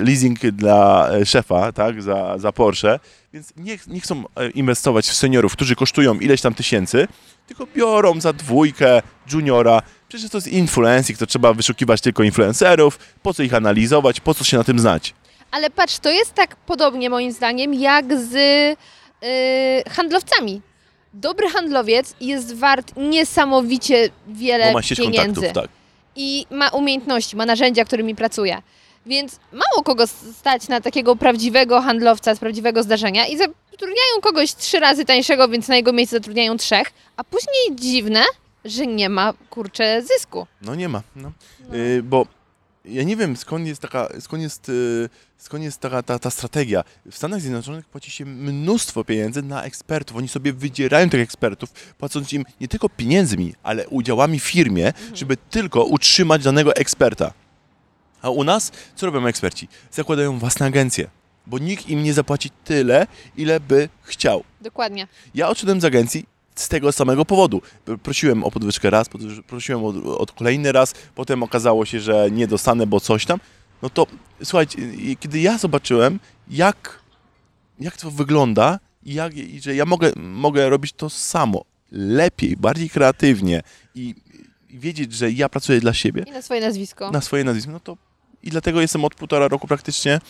[0.04, 3.00] leasing dla e, szefa, tak, za, za Porsche,
[3.32, 7.08] więc nie, nie chcą e, inwestować w seniorów, którzy kosztują ileś tam tysięcy,
[7.46, 9.82] tylko biorą za dwójkę juniora.
[10.08, 14.44] Przecież to jest influencing, to trzeba wyszukiwać tylko influencerów, po co ich analizować, po co
[14.44, 15.14] się na tym znać.
[15.50, 20.62] Ale patrz, to jest tak podobnie moim zdaniem jak z y, handlowcami.
[21.14, 25.34] Dobry handlowiec jest wart niesamowicie wiele Bo ma sieć pieniędzy.
[25.40, 25.70] kontaktów, tak.
[26.16, 28.62] i ma umiejętności, ma narzędzia, którymi pracuje.
[29.06, 34.80] Więc mało kogo stać na takiego prawdziwego handlowca z prawdziwego zdarzenia i zatrudniają kogoś trzy
[34.80, 38.22] razy tańszego, więc na jego miejsce zatrudniają trzech, a później dziwne,
[38.64, 40.46] że nie ma kurczę zysku.
[40.62, 41.32] No nie ma, no.
[41.74, 42.26] Y, bo
[42.84, 46.84] ja nie wiem skąd jest taka, skąd jest, y, skąd jest taka ta, ta strategia.
[47.10, 50.16] W Stanach Zjednoczonych płaci się mnóstwo pieniędzy na ekspertów.
[50.16, 55.36] Oni sobie wydzierają tych ekspertów, płacąc im nie tylko pieniędzmi, ale udziałami w firmie, żeby
[55.36, 57.32] tylko utrzymać danego eksperta.
[58.22, 59.68] A u nas co robią eksperci?
[59.90, 61.10] Zakładają własne agencje,
[61.46, 64.44] bo nikt im nie zapłaci tyle, ile by chciał.
[64.60, 65.08] Dokładnie.
[65.34, 67.62] Ja odszedłem z agencji z tego samego powodu.
[68.02, 69.08] Prosiłem o podwyżkę raz,
[69.46, 73.38] prosiłem o, o kolejny raz, potem okazało się, że nie dostanę, bo coś tam.
[73.82, 74.06] No to
[74.44, 74.78] słuchajcie,
[75.20, 77.00] kiedy ja zobaczyłem, jak,
[77.80, 82.90] jak to wygląda i, jak, i że ja mogę, mogę robić to samo, lepiej, bardziej
[82.90, 83.62] kreatywnie
[83.94, 84.14] i,
[84.70, 87.10] i wiedzieć, że ja pracuję dla siebie, I na swoje nazwisko.
[87.10, 87.96] na swoje nazwisko, no to
[88.42, 90.20] i dlatego jestem od półtora roku praktycznie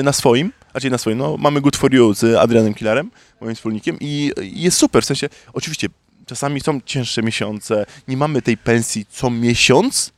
[0.00, 3.54] y, na swoim, raczej na swoim, no mamy Good For You z Adrianem Killerem, moim
[3.54, 5.88] wspólnikiem i jest super, w sensie, oczywiście
[6.26, 10.12] czasami są cięższe miesiące, nie mamy tej pensji co miesiąc,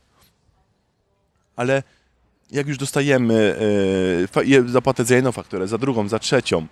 [1.55, 1.83] ale
[2.51, 3.55] jak już dostajemy
[4.43, 6.67] je- zapłatę za jedną fakturę, za drugą, za trzecią,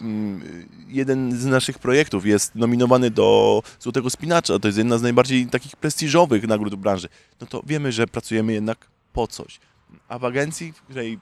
[0.00, 0.40] mm,
[0.88, 5.76] jeden z naszych projektów jest nominowany do Złotego Spinacza, to jest jedna z najbardziej takich
[5.76, 7.08] prestiżowych nagród w branży,
[7.40, 9.60] no to wiemy, że pracujemy jednak po coś.
[10.08, 11.18] A w agencji, w której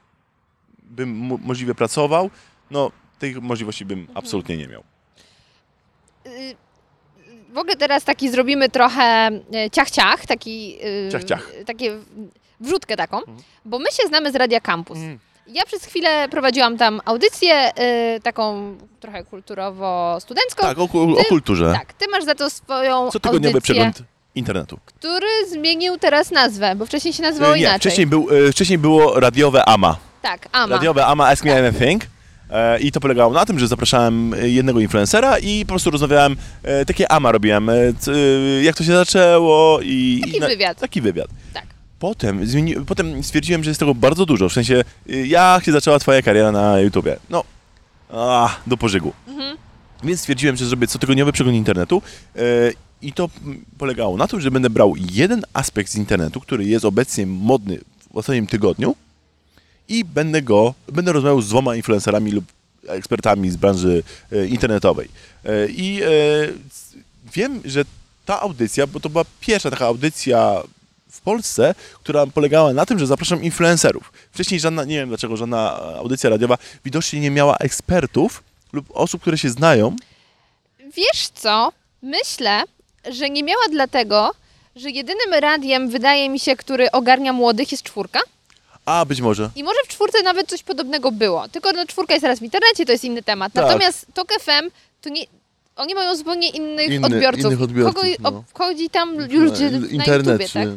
[0.83, 2.29] bym mo- możliwie pracował,
[2.71, 4.83] no tej możliwości bym absolutnie nie miał.
[6.25, 6.55] Y,
[7.53, 10.77] W ogóle teraz taki zrobimy trochę e, ciach-ciach, taki...
[10.85, 11.63] y, Ciach-ciach.
[11.65, 11.97] Takie
[12.59, 13.19] wrzutkę taką,
[13.65, 14.97] bo my się znamy z Radia Campus.
[14.97, 15.19] Mm.
[15.47, 17.71] Ja przez chwilę prowadziłam tam audycję,
[18.15, 20.61] y, taką trochę kulturowo-studencką.
[20.61, 21.73] Tak, o, o Ty- kulturze.
[21.79, 24.03] Tak, ty masz za to swoją Cotygodniowy audycję, przegląd
[24.35, 24.79] internetu.
[24.85, 27.79] który zmienił teraz nazwę, bo wcześniej się nazywało E, Nie, inaczej.
[27.79, 29.97] wcześniej, był, e, wcześniej było radiowe AMA.
[30.21, 30.75] Tak, AMA.
[30.75, 32.03] Radiowe AMA Ask Me Anything.
[32.49, 36.35] E, I to polegało na tym, że zapraszałem jednego influencera i po prostu rozmawiałem,
[36.87, 37.67] takie AMA robiłem,
[38.61, 40.19] jak to się zaczęło i...
[40.23, 40.79] Taki i na- wywiad.
[40.79, 41.27] Taki wywiad.
[41.53, 41.65] Tak.
[41.99, 44.83] Potem, zmieni, potem stwierdziłem, że jest tego bardzo dużo, w sensie
[45.25, 47.17] jak się zaczęła twoja kariera na YouTubie?
[47.29, 47.43] No,
[48.13, 49.13] a, do pożygu.
[49.27, 49.57] Mhm.
[50.03, 52.01] Więc stwierdziłem, że zrobię cotygodniowy przegląd internetu
[52.35, 52.39] e,
[53.01, 53.29] i to
[53.77, 57.79] polegało na tym, że będę brał jeden aspekt z internetu, który jest obecnie modny
[58.13, 58.95] w ostatnim tygodniu
[59.89, 62.45] i będę go, będę rozmawiał z dwoma influencerami lub
[62.87, 65.09] ekspertami z branży e, internetowej.
[65.45, 66.01] E, I
[67.33, 67.85] wiem, że
[68.25, 70.63] ta audycja, bo to była pierwsza taka audycja
[71.11, 74.13] w Polsce, która polegała na tym, że zapraszam influencerów.
[74.31, 79.37] Wcześniej żadna, nie wiem dlaczego, żadna audycja radiowa widocznie nie miała ekspertów lub osób, które
[79.37, 79.95] się znają.
[80.79, 81.71] Wiesz co?
[82.01, 82.63] Myślę,
[83.11, 84.31] że nie miała dlatego,
[84.75, 88.19] że jedynym radiem, wydaje mi się, który ogarnia młodych jest czwórka.
[88.85, 89.49] A, być może.
[89.55, 91.47] I może w czwórce nawet coś podobnego było.
[91.47, 93.53] Tylko no, czwórka jest teraz w internecie, to jest inny temat.
[93.53, 93.65] Tak.
[93.65, 94.69] Natomiast TOK FM
[95.01, 95.25] to nie...
[95.75, 97.45] Oni mają zupełnie innych Inny- odbiorców.
[97.45, 98.29] innych odbiorców, Kogo no.
[98.29, 100.27] obchodzi tam ludzie na Internet.
[100.41, 100.67] YouTubie, tak?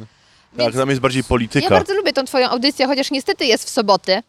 [0.56, 1.64] Tak, Więc tam jest bardziej polityka.
[1.64, 4.22] Ja bardzo lubię tą twoją audycję, chociaż niestety jest w soboty,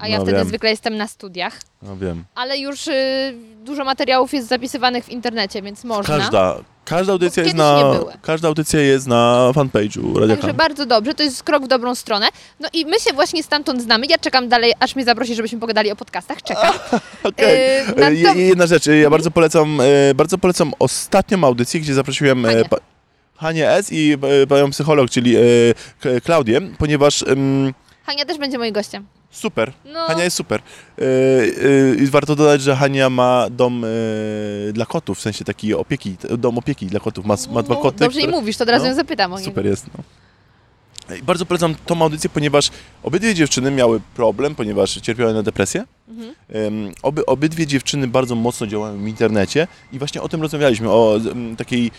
[0.00, 0.48] a ja No, wtedy wiem.
[0.48, 1.60] zwykle jestem na studiach.
[1.82, 2.24] No wiem.
[2.34, 3.34] Ale już y,
[3.64, 6.18] dużo materiałów jest zapisywanych w internecie, więc można.
[6.18, 7.82] Każda, każda audycja jest na,
[8.22, 12.28] każda audycja jest na fanpage'u Radia Także bardzo dobrze, to jest krok w dobrą stronę.
[12.60, 14.06] No i my się właśnie stamtąd znamy.
[14.06, 16.42] Ja czekam dalej, aż mnie zaprosi, żebyśmy pogadali o podcastach.
[16.42, 16.74] Czekam.
[17.22, 17.58] Okej.
[17.88, 21.80] Yy, na je- to- Jedna rzecz, e, ja bardzo polecam, e, bardzo polecam ostatnią audycję,
[21.80, 22.64] gdzie zaprosiłem e, Hanię.
[22.64, 22.76] pa,
[23.36, 23.88] Hanię S.
[23.92, 24.16] i
[24.48, 25.36] panią psycholog, czyli
[26.24, 27.24] Klaudię, ponieważ
[28.06, 29.06] Hania też będzie moim gościem.
[29.30, 30.06] Super, No.
[30.06, 30.60] Hania jest super.
[30.98, 31.04] E,
[31.94, 33.88] I warto dodać, że Hania ma dom e,
[34.72, 37.98] dla kotów, w sensie taki opieki, dom opieki dla kotów, ma, ma dwa No, koty.
[37.98, 39.50] Dobrze które- i mówisz, to od razu no, ją zapytam o niego.
[39.50, 39.86] Super jest.
[39.98, 40.04] No.
[41.18, 42.70] I bardzo polecam tą audycję, ponieważ
[43.02, 45.84] obydwie dziewczyny miały problem, ponieważ cierpiały na depresję.
[46.08, 46.34] Mhm.
[46.48, 51.16] Em, oby, obydwie dziewczyny bardzo mocno działają w internecie i właśnie o tym rozmawialiśmy, o
[51.30, 51.90] em, takiej,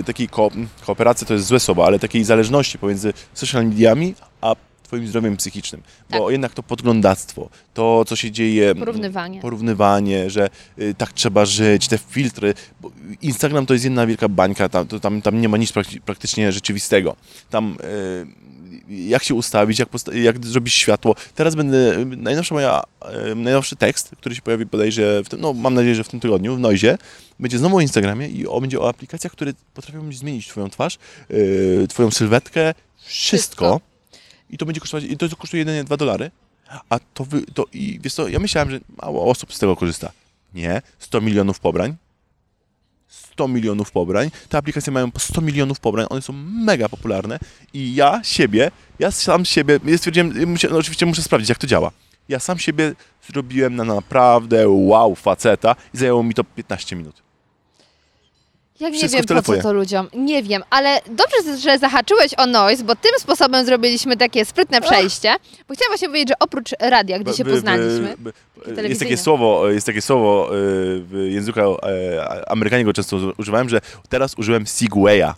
[0.00, 0.50] e, takiej ko
[0.86, 4.14] kooperacji, to jest złe słowo, ale takiej zależności pomiędzy social mediami
[4.92, 5.82] twoim zdrowiem psychicznym.
[6.10, 8.74] Bo jednak to podglądactwo, to co się dzieje...
[8.74, 9.40] Porównywanie.
[9.40, 12.54] Porównywanie, że y, tak trzeba żyć, te filtry.
[12.80, 12.90] Bo
[13.22, 16.52] Instagram to jest jedna wielka bańka, tam, to, tam, tam nie ma nic prakty- praktycznie
[16.52, 17.16] rzeczywistego.
[17.50, 17.76] Tam
[18.90, 21.14] y, jak się ustawić, jak, jak zrobić światło.
[21.34, 22.82] Teraz będę, najnowsza moja,
[23.32, 26.20] y, najnowszy tekst, który się pojawi bodajże, w tym, no mam nadzieję, że w tym
[26.20, 26.98] tygodniu, w Noizie,
[27.40, 30.98] będzie znowu o Instagramie i o, będzie o aplikacjach, które potrafią zmienić twoją twarz,
[31.30, 33.66] y, twoją sylwetkę, wszystko.
[33.66, 33.91] Wszystko.
[34.52, 36.30] I to będzie kosztować, i to kosztuje jedynie 2 dolary.
[36.88, 40.12] A to, wy, to i wiesz co, ja myślałem, że mało osób z tego korzysta.
[40.54, 41.96] Nie, 100 milionów pobrań.
[43.08, 44.30] 100 milionów pobrań.
[44.48, 47.38] Te aplikacje mają po 100 milionów pobrań, one są mega popularne
[47.72, 51.66] i ja siebie, ja sam siebie, ja stwierdziłem, muszę, no oczywiście muszę sprawdzić, jak to
[51.66, 51.90] działa.
[52.28, 52.94] Ja sam siebie
[53.28, 57.22] zrobiłem na naprawdę wow faceta i zajęło mi to 15 minut.
[58.82, 60.08] Ja nie wiem po co to ludziom.
[60.14, 65.34] Nie wiem, ale dobrze, że zahaczyłeś o noise, bo tym sposobem zrobiliśmy takie sprytne przejście.
[65.68, 68.16] Bo chciałam właśnie powiedzieć, że oprócz radia, gdzie się poznaliśmy,
[68.88, 70.50] jest takie słowo, jest takie słowo e,
[71.00, 75.34] w języku e, Amerykanie często używałem, że teraz użyłem Segwaya.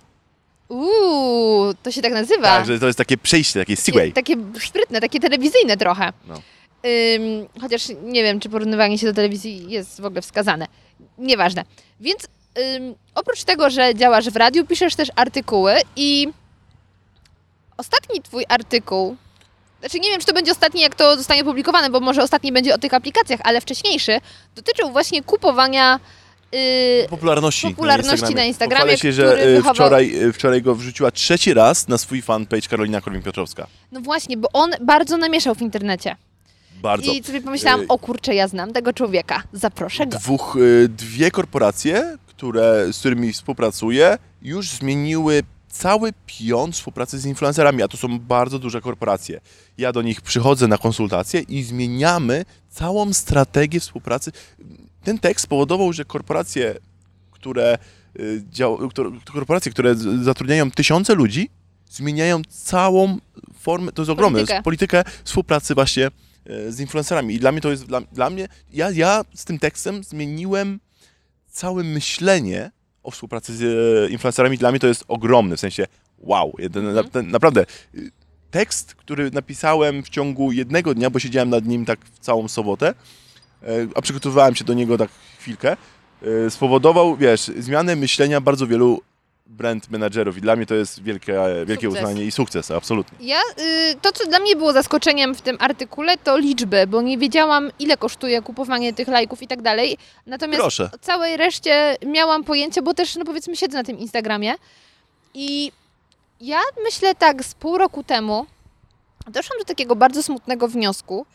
[0.68, 2.42] uuu, to się tak nazywa.
[2.42, 4.12] Tak, że to jest takie przejście, takie Segway.
[4.12, 6.12] Takie, takie sprytne, takie telewizyjne trochę.
[6.28, 6.35] No.
[6.35, 10.66] Ym, chociaż nie wiem, czy porównywanie się do telewizji jest w ogóle wskazane.
[11.18, 11.64] Nieważne.
[12.00, 12.28] Więc
[12.59, 16.29] ym, oprócz tego, że działasz w radiu, piszesz też artykuły i
[17.77, 19.17] ostatni twój artykuł,
[19.81, 22.75] znaczy nie wiem, czy to będzie ostatni, jak to zostanie opublikowane, bo może ostatni będzie
[22.75, 24.21] o tych aplikacjach, ale wcześniejszy
[24.57, 26.01] dotyczył właśnie kupowania
[26.53, 26.59] yy,
[27.11, 31.11] popularności, Popularności na Instagramie, Pochwalę się, że który e, wychował- wczoraj, e, wczoraj go wrzuciła
[31.11, 33.67] trzeci raz na swój fanpage Karolina Korwin-Piotrowska.
[33.93, 36.17] no właśnie, bo on bardzo namieszał w internecie.
[36.83, 37.12] Bardzo.
[37.12, 40.19] I sobie pomyślałam, Y- o kurczę, ja znam tego człowieka, zaproszę go.
[40.19, 40.57] Dwóch,
[40.88, 47.97] dwie korporacje, które, z którymi współpracuję, już zmieniły cały pion współpracy z influencerami, a to
[47.97, 49.40] są bardzo duże korporacje.
[49.79, 54.33] Ja do nich przychodzę na konsultacje i zmieniamy całą strategię współpracy.
[55.05, 56.75] Ten tekst spowodował, że korporacje,
[57.31, 57.79] które,
[58.20, 58.42] y,
[59.33, 61.51] korporacje, które zatrudniają tysiące ludzi,
[61.90, 63.18] zmieniają całą
[63.59, 64.62] formę, to jest ogromne, Politykę.
[64.62, 67.35] politykę współpracy właśnie e, z influencerami.
[67.35, 70.81] I dla mnie to jest, dla, dla mnie, ja, ja z tym tekstem zmieniłem
[71.55, 72.71] całe myślenie
[73.03, 74.59] o współpracy z e, influencerami.
[74.59, 75.87] Dla mnie to jest ogromne, w sensie
[76.19, 77.67] wow, jeden, na, ten, naprawdę
[78.51, 82.95] tekst, który napisałem w ciągu jednego dnia, bo siedziałem nad nim tak w całą sobotę,
[83.62, 85.77] e, a przygotowywałem się do niego tak chwilkę,
[86.23, 89.03] e, spowodował, wiesz, zmianę myślenia bardzo wielu
[89.46, 92.02] brand managerów i dla mnie to jest wielkie, wielkie Sukces.
[92.02, 93.18] uznanie i sukces, absolutnie.
[93.20, 97.18] Ja, y, to co dla mnie było zaskoczeniem w tym artykule, to liczby, bo nie
[97.18, 99.98] wiedziałam ile kosztuje kupowanie tych lajków i tak dalej.
[100.26, 100.90] Natomiast Proszę.
[100.94, 104.54] o całej reszcie miałam pojęcie, bo też, no powiedzmy, siedzę na tym Instagramie
[105.35, 105.72] i
[106.40, 108.46] ja myślę tak z pół roku temu
[109.28, 111.26] doszłam do takiego bardzo smutnego wniosku,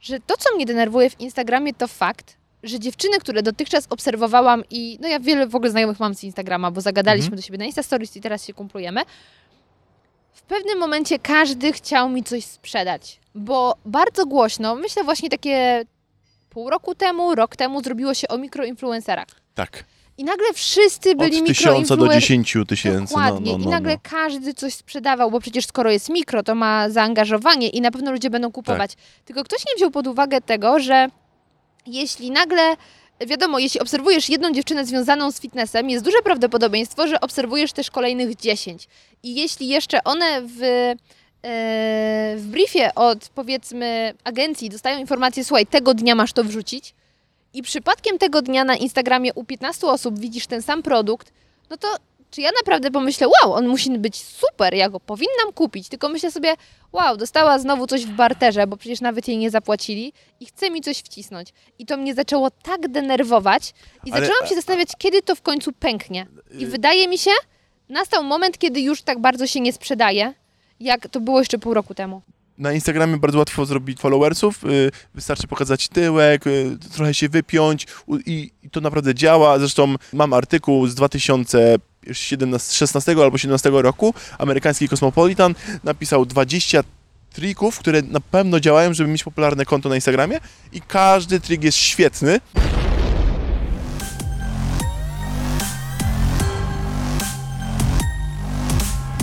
[0.00, 4.98] że to, co mnie denerwuje w Instagramie, to fakt, że dziewczyny, które dotychczas obserwowałam i
[5.00, 7.82] no ja wiele w ogóle znajomych mam z Instagrama, bo zagadaliśmy do siebie na Insta
[7.82, 9.02] Stories i teraz się kumplujemy,
[10.32, 15.84] w pewnym momencie każdy chciał mi coś sprzedać, bo bardzo głośno, myślę właśnie takie
[16.50, 19.26] pół roku temu, rok temu zrobiło się o mikroinfluencerach.
[19.54, 19.84] Tak.
[20.18, 23.14] I nagle wszyscy byli Od tysiąca do dziesięciu tysięcy.
[23.16, 23.52] No, Dokładnie.
[23.52, 24.00] no, no, I nagle no.
[24.02, 28.30] każdy coś sprzedawał, bo przecież skoro jest mikro, to ma zaangażowanie i na pewno ludzie
[28.30, 28.94] będą kupować.
[28.94, 29.04] Tak.
[29.24, 31.08] Tylko ktoś nie wziął pod uwagę tego, że
[31.88, 32.76] jeśli nagle,
[33.26, 38.36] wiadomo, jeśli obserwujesz jedną dziewczynę związaną z fitnessem, jest duże prawdopodobieństwo, że obserwujesz też kolejnych
[38.36, 38.88] 10.
[39.22, 40.94] I jeśli jeszcze one w, e,
[42.36, 46.94] w briefie od powiedzmy agencji dostają informację, słuchaj, tego dnia masz to wrzucić
[47.54, 51.32] i przypadkiem tego dnia na Instagramie u 15 osób widzisz ten sam produkt,
[51.70, 51.88] no to
[52.30, 56.30] czy ja naprawdę pomyślę, wow, on musi być super, ja go powinnam kupić, tylko myślę
[56.30, 56.54] sobie,
[56.92, 60.80] wow, dostała znowu coś w barterze, bo przecież nawet jej nie zapłacili i chce mi
[60.80, 61.52] coś wcisnąć.
[61.78, 65.72] I to mnie zaczęło tak denerwować i Ale- zaczęłam się zastanawiać, kiedy to w końcu
[65.72, 66.26] pęknie.
[66.58, 67.30] I Y- wydaje mi się,
[67.88, 70.34] nastał moment, kiedy już tak bardzo się nie sprzedaje,
[70.80, 72.22] jak to było jeszcze pół roku temu.
[72.58, 77.86] Na Instagramie bardzo łatwo zrobić followersów, y, wystarczy pokazać tyłek, y, trochę się wypiąć
[78.26, 79.58] i, to naprawdę działa.
[79.58, 80.94] Zresztą mam artykuł z
[82.08, 86.84] 2016 albo 17 roku, amerykański Cosmopolitan napisał 20
[87.32, 90.40] trików, które na pewno działają, żeby mieć popularne konto na Instagramie
[90.72, 92.40] i każdy trik jest świetny.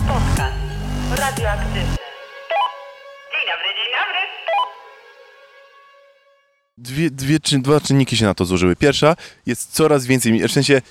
[0.08, 0.56] Podcast
[1.12, 1.96] radioaktywny.
[3.32, 4.20] Dzień dobry, dzień dobry.
[6.78, 8.76] Dwie, dwie, dwa czynniki się na to złożyły.
[8.76, 10.82] Pierwsza jest coraz więcej, w sensie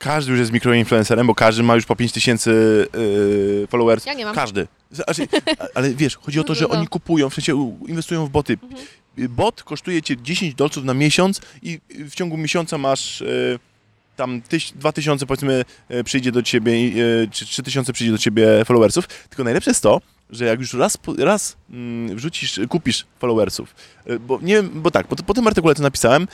[0.00, 4.06] każdy już jest mikroinfluencerem, bo każdy ma już po 5000 yy, followers.
[4.06, 4.34] Ja nie mam.
[4.34, 4.66] Każdy.
[4.90, 5.28] Znaczy,
[5.74, 8.58] ale wiesz, chodzi o to, że oni kupują, w sensie inwestują w boty.
[8.62, 8.86] Mhm.
[9.28, 13.58] Bot kosztuje cię 10 dolców na miesiąc i w ciągu miesiąca masz yy,
[14.16, 19.06] tam tyś, 2000 powiedzmy yy, przyjdzie do ciebie, yy, czy 3000 przyjdzie do ciebie followersów.
[19.06, 23.74] Tylko najlepsze jest to, że jak już raz, raz mm, wrzucisz, kupisz followersów,
[24.20, 26.28] bo nie bo tak, po, po tym artykule co napisałem,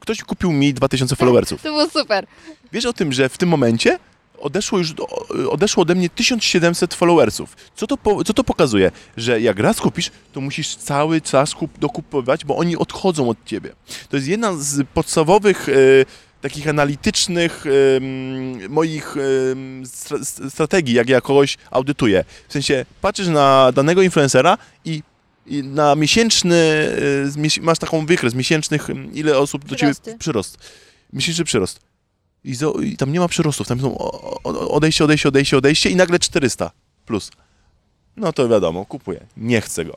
[0.00, 1.62] ktoś kupił mi 2000 followersów.
[1.62, 2.26] To było super.
[2.72, 3.98] Wiesz o tym, że w tym momencie
[4.38, 5.06] odeszło już do,
[5.50, 7.56] odeszło ode mnie 1700 followersów.
[7.76, 8.90] Co to, po, co to pokazuje?
[9.16, 13.72] Że jak raz kupisz, to musisz cały czas kup, dokupować, bo oni odchodzą od ciebie.
[14.08, 15.72] To jest jedna z podstawowych e,
[16.40, 17.64] takich analitycznych
[18.68, 19.14] moich
[19.84, 20.18] stra,
[20.50, 22.24] strategii, jak ja kogoś audytuję.
[22.48, 25.02] W sensie patrzysz na danego influencera i
[25.48, 26.56] i na miesięczny,
[27.56, 30.58] e, masz taką wykres miesięcznych, ile osób do ciebie przyrost.
[31.12, 31.87] Miesięczny przyrost.
[32.48, 33.98] I, zo, I tam nie ma przyrostów, tam są
[34.70, 36.70] odejście, odejście, odejście, odejście i nagle 400
[37.06, 37.30] plus.
[38.16, 39.26] No to wiadomo, kupuję.
[39.36, 39.96] Nie chcę go.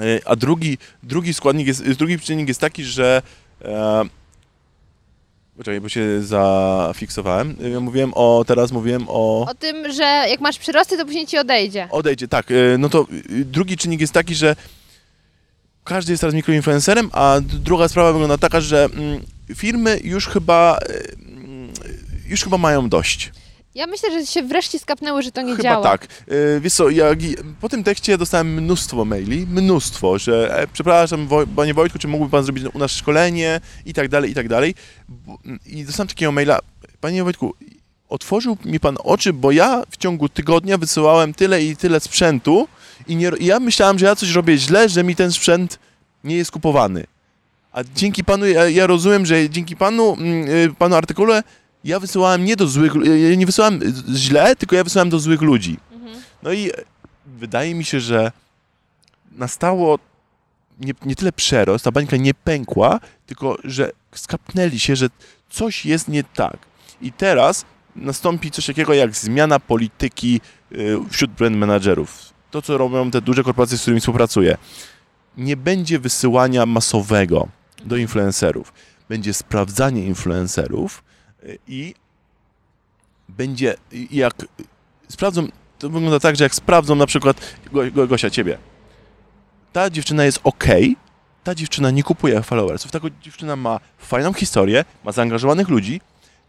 [0.00, 3.22] E, A drugi, drugi składnik jest, drugi czynnik jest taki, że
[3.64, 4.04] e,
[5.56, 7.56] Poczekaj, bo się zafiksowałem.
[7.72, 9.46] Ja mówiłem o, teraz mówiłem o...
[9.50, 11.88] O tym, że jak masz przyrosty, to później ci odejdzie.
[11.90, 12.50] Odejdzie, tak.
[12.50, 14.56] e, No to e, drugi czynnik jest taki, że
[15.84, 19.22] każdy jest teraz mikroinfluencerem, a druga sprawa wygląda taka, że mm,
[19.54, 21.72] firmy już chyba e, mm,
[22.28, 23.32] już chyba mają dość.
[23.74, 25.82] Ja myślę, że się wreszcie skapnęły, że to nie Chyba działa.
[25.82, 26.06] tak.
[26.56, 27.18] E, Wiesz co, jak,
[27.60, 32.30] po tym tekście dostałem mnóstwo maili, mnóstwo, że e, przepraszam, Woj, panie Wojtku, czy mógłby
[32.30, 34.74] pan zrobić u nas szkolenie i tak dalej, i tak dalej.
[35.08, 36.58] Bo- I dostałem takiego maila,
[37.00, 37.54] panie Wojtku,
[38.08, 42.68] otworzył mi pan oczy, bo ja w ciągu tygodnia wysyłałem tyle i tyle sprzętu
[43.08, 45.78] i, nie, i ja myślałem, że ja coś robię źle, że mi ten sprzęt
[46.24, 47.04] nie jest kupowany.
[47.74, 51.42] A dzięki panu, ja, ja rozumiem, że dzięki panu, mm, y, panu artykule,
[51.84, 55.18] ja wysyłałem nie do złych, lu- ja nie wysyłałem y, źle, tylko ja wysyłałem do
[55.18, 55.76] złych ludzi.
[56.42, 56.70] No i
[57.26, 58.32] wydaje mi się, że
[59.32, 59.98] nastało
[60.80, 65.06] nie, nie tyle przerost, ta bańka nie pękła, tylko że skapnęli się, że
[65.50, 66.56] coś jest nie tak.
[67.02, 67.64] I teraz
[67.96, 70.40] nastąpi coś takiego jak zmiana polityki
[70.72, 72.18] y, wśród brand managerów.
[72.50, 74.56] To, co robią te duże korporacje, z którymi współpracuję.
[75.36, 77.48] Nie będzie wysyłania masowego
[77.84, 78.72] do influencerów.
[79.08, 81.04] Będzie sprawdzanie influencerów
[81.44, 81.94] y, i
[83.28, 83.74] będzie,
[84.10, 84.34] jak
[85.08, 88.58] sprawdzą to wygląda tak, że jak sprawdzą na przykład Go, Gosia, ciebie,
[89.72, 90.64] ta dziewczyna jest ok,
[91.44, 96.00] ta dziewczyna nie kupuje followersów, ta dziewczyna ma fajną historię, ma zaangażowanych ludzi,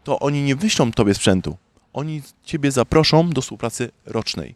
[0.04, 1.56] to oni nie wyślą tobie sprzętu.
[1.92, 4.54] Oni ciebie zaproszą do współpracy rocznej.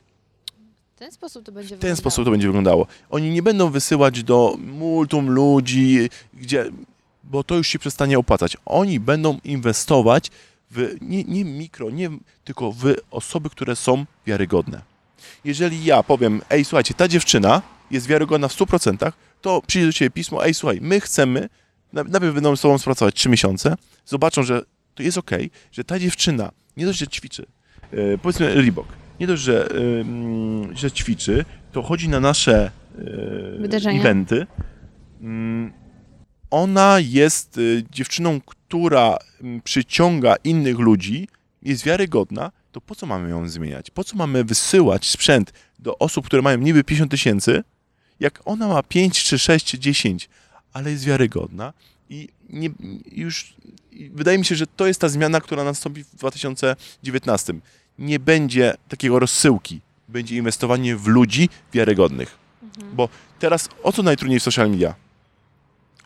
[1.01, 2.87] W ten sposób to będzie W ten sposób to będzie wyglądało.
[3.11, 6.65] Oni nie będą wysyłać do multum ludzi, gdzie,
[7.25, 8.57] bo to już się przestanie opłacać.
[8.67, 10.31] Oni będą inwestować
[10.71, 12.11] w nie, nie mikro, nie,
[12.45, 14.83] tylko w osoby, które są wiarygodne.
[15.45, 20.11] Jeżeli ja powiem, ej, słuchajcie, ta dziewczyna jest wiarygodna w 100%, to przyjdzie do ciebie
[20.11, 21.49] pismo, ej, słuchaj, my chcemy,
[21.93, 23.77] na- najpierw będą z tobą współpracować 3 miesiące,
[24.07, 24.63] zobaczą, że
[24.95, 25.31] to jest ok,
[25.73, 27.47] że ta dziewczyna nie dość, że ćwiczy,
[27.93, 28.87] e, powiedzmy Reebok,
[29.21, 29.69] nie dość, że,
[30.75, 34.01] że ćwiczy, to chodzi na nasze e, Wydarzenia.
[34.01, 34.47] eventy.
[35.21, 35.73] Mm,
[36.51, 39.17] Ona jest y, dziewczyną, która
[39.65, 41.29] przyciąga innych ludzi,
[41.63, 43.91] jest wiarygodna, to po co mamy ją zmieniać?
[43.91, 47.65] Po co mamy wysyłać sprzęt do osób, które mają niby 50 tysięcy,
[48.21, 50.29] jak ona ma 5 czy 6 czy 10,
[50.73, 51.73] ale jest wiarygodna
[52.11, 52.71] i nie,
[53.13, 53.55] już
[53.93, 57.55] i wydaje mi się, że to jest ta zmiana, która nastąpi w 2019.
[58.01, 62.39] Nie będzie takiego rozsyłki, będzie inwestowanie w ludzi wiarygodnych.
[62.93, 64.95] Bo teraz o co najtrudniej w social media?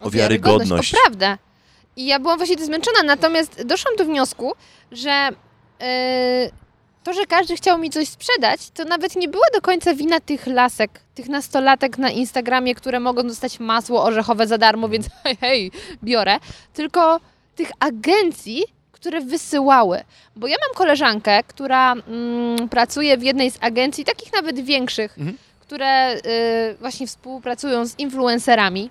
[0.00, 0.94] O wiarygodność.
[0.94, 1.38] O prawdę.
[1.96, 4.52] I ja byłam właśnie zmęczona, natomiast doszłam do wniosku,
[4.92, 5.28] że
[5.80, 5.86] yy,
[7.04, 10.46] to, że każdy chciał mi coś sprzedać, to nawet nie była do końca wina tych
[10.46, 15.70] lasek, tych nastolatek na Instagramie, które mogą dostać masło orzechowe za darmo, więc hej, hej,
[16.02, 16.38] biorę.
[16.74, 17.20] Tylko
[17.56, 18.64] tych agencji,
[19.04, 20.00] które wysyłały.
[20.36, 25.36] Bo ja mam koleżankę, która mm, pracuje w jednej z agencji, takich nawet większych, Mhm.
[25.60, 26.20] które y,
[26.80, 28.90] właśnie współpracują z influencerami.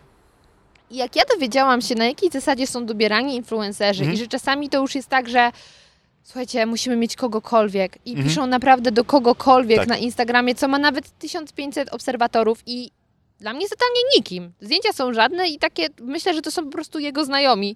[0.92, 4.16] I jak ja dowiedziałam się, na jakiej zasadzie są dobierani influencerzy Mhm.
[4.16, 5.52] i że czasami to już jest tak, że
[6.24, 8.28] słuchajcie, musimy mieć kogokolwiek i Mhm.
[8.30, 9.88] piszą naprawdę do kogokolwiek Tak.
[9.88, 12.92] na Instagramie, co ma nawet 1500 obserwatorów i
[13.40, 14.52] dla mnie totalnie nikim.
[14.62, 17.76] Zdjęcia są żadne i takie, myślę, że to są po prostu jego znajomi.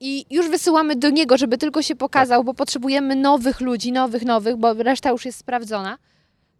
[0.00, 4.56] I już wysyłamy do niego, żeby tylko się pokazał, bo potrzebujemy nowych ludzi, nowych, nowych,
[4.56, 5.98] bo reszta już jest sprawdzona.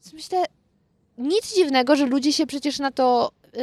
[0.04, 0.44] Więc myślę,
[1.18, 3.60] nic dziwnego, że ludzie się przecież na to yy,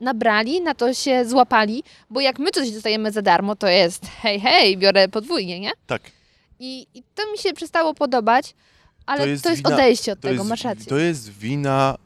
[0.00, 4.40] nabrali, na to się złapali, bo jak my coś dostajemy za darmo, to jest hej,
[4.40, 5.70] hej, biorę podwójnie, nie?
[5.86, 6.02] Tak.
[6.60, 8.54] I, i to mi się przestało podobać,
[9.06, 10.86] ale to jest, jest wina- odejście od to tego, jest, masz rację.
[10.86, 11.96] To jest wina.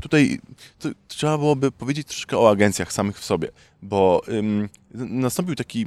[0.00, 0.40] Tutaj
[0.78, 3.48] to, trzeba byłoby powiedzieć troszkę o agencjach samych w sobie,
[3.82, 5.86] bo ym, nastąpił taki.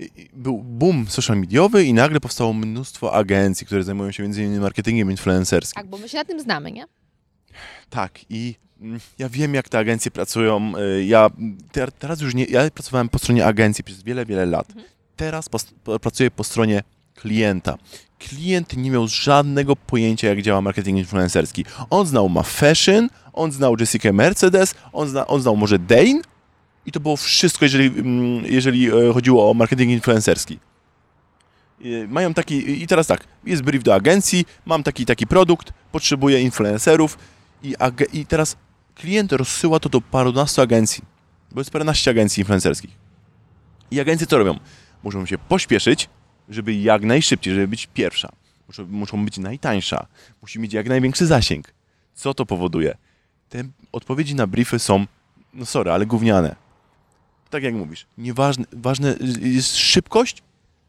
[0.00, 4.60] y, y, Był boom social mediowy i nagle powstało mnóstwo agencji, które zajmują się m.in.
[4.60, 5.82] marketingiem influencerskim.
[5.82, 6.84] Tak, bo my się na tym znamy, nie?
[7.90, 10.72] Tak, i mm, ja wiem, jak te agencje pracują.
[10.78, 11.30] y, Ja
[11.72, 12.44] te, teraz już nie.
[12.44, 14.66] Ja pracowałem po stronie agencji przez wiele, wiele lat.
[15.16, 16.82] Teraz pos, po, pracuję po stronie
[17.14, 17.78] klienta.
[18.28, 21.64] Klient nie miał żadnego pojęcia, jak działa marketing influencerski.
[21.90, 26.20] On znał ma fashion, on znał Jessica Mercedes, on, zna, on znał może Dane
[26.86, 30.58] i to było wszystko, jeżeli, mm, jeżeli e, chodziło o marketing influencerski.
[31.84, 36.42] Y, Mają taki, i teraz tak, jest brief do agencji, mam taki taki produkt, potrzebuję
[36.42, 37.18] influencerów
[37.62, 37.74] i,
[38.12, 38.56] i teraz
[38.94, 41.04] klient rozsyła to do parunastu agencji,
[41.52, 42.90] bo jest paręnaście agencji influencerskich.
[43.90, 44.58] I agencje co robią?
[45.02, 46.08] Muszą się pośpieszyć,
[46.54, 48.32] żeby jak najszybciej, żeby być pierwsza.
[48.68, 50.06] Muszą, muszą być najtańsza,
[50.42, 51.74] musi mieć jak największy zasięg.
[52.14, 52.96] Co to powoduje?
[53.48, 55.06] Te odpowiedzi na briefy są,
[55.54, 56.56] no sorry, ale gówniane.
[57.50, 60.42] Tak jak mówisz, nieważne, ważne jest szybkość,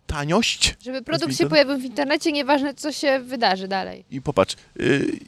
[0.07, 4.05] taniość Żeby produkt się pojawił w internecie, nieważne co się wydarzy dalej.
[4.11, 5.20] I popatrz, y,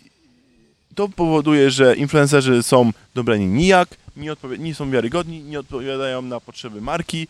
[0.96, 6.82] to powoduje, że influencerzy są dobrani nijak, nie, nie są wiarygodni, nie odpowiadają na potrzeby
[6.82, 7.28] marki,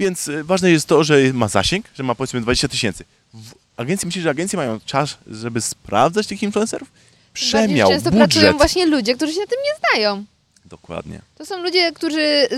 [0.00, 3.04] więc y, ważne jest to, że ma zasięg, że ma powiedzmy 20 tysięcy.
[3.34, 6.88] W agencji myślisz, że agencje mają czas, żeby sprawdzać tych influencerów?
[7.32, 8.56] Przemiał, Bardziej często pracują budżet.
[8.56, 10.24] właśnie ludzie, którzy się na tym nie znają.
[10.64, 11.20] Dokładnie.
[11.38, 12.48] To są ludzie, którzy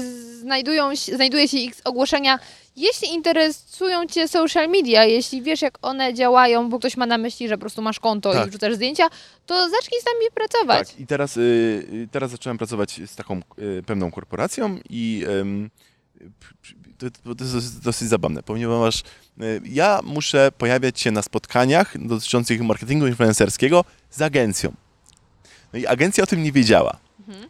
[0.40, 2.38] znajdują, się- znajduje się ich ogłoszenia.
[2.76, 7.49] Jeśli interesują Cię social media, jeśli wiesz, jak one działają, bo ktoś ma na myśli,
[7.49, 8.47] że po prostu masz konto Tak.
[8.47, 9.09] i wrzucasz zdjęcia,
[9.47, 10.88] to zacznij z nami pracować.
[10.88, 11.40] Tak, i teraz, y,
[11.93, 15.24] y, teraz zacząłem pracować z taką y, pewną korporacją i
[16.40, 19.01] p- to, to jest dosyć, zabawne, ponieważ
[19.40, 24.72] y, ja muszę pojawiać się na spotkaniach dotyczących marketingu influencerskiego z agencją.
[25.72, 26.97] No i agencja o tym nie wiedziała.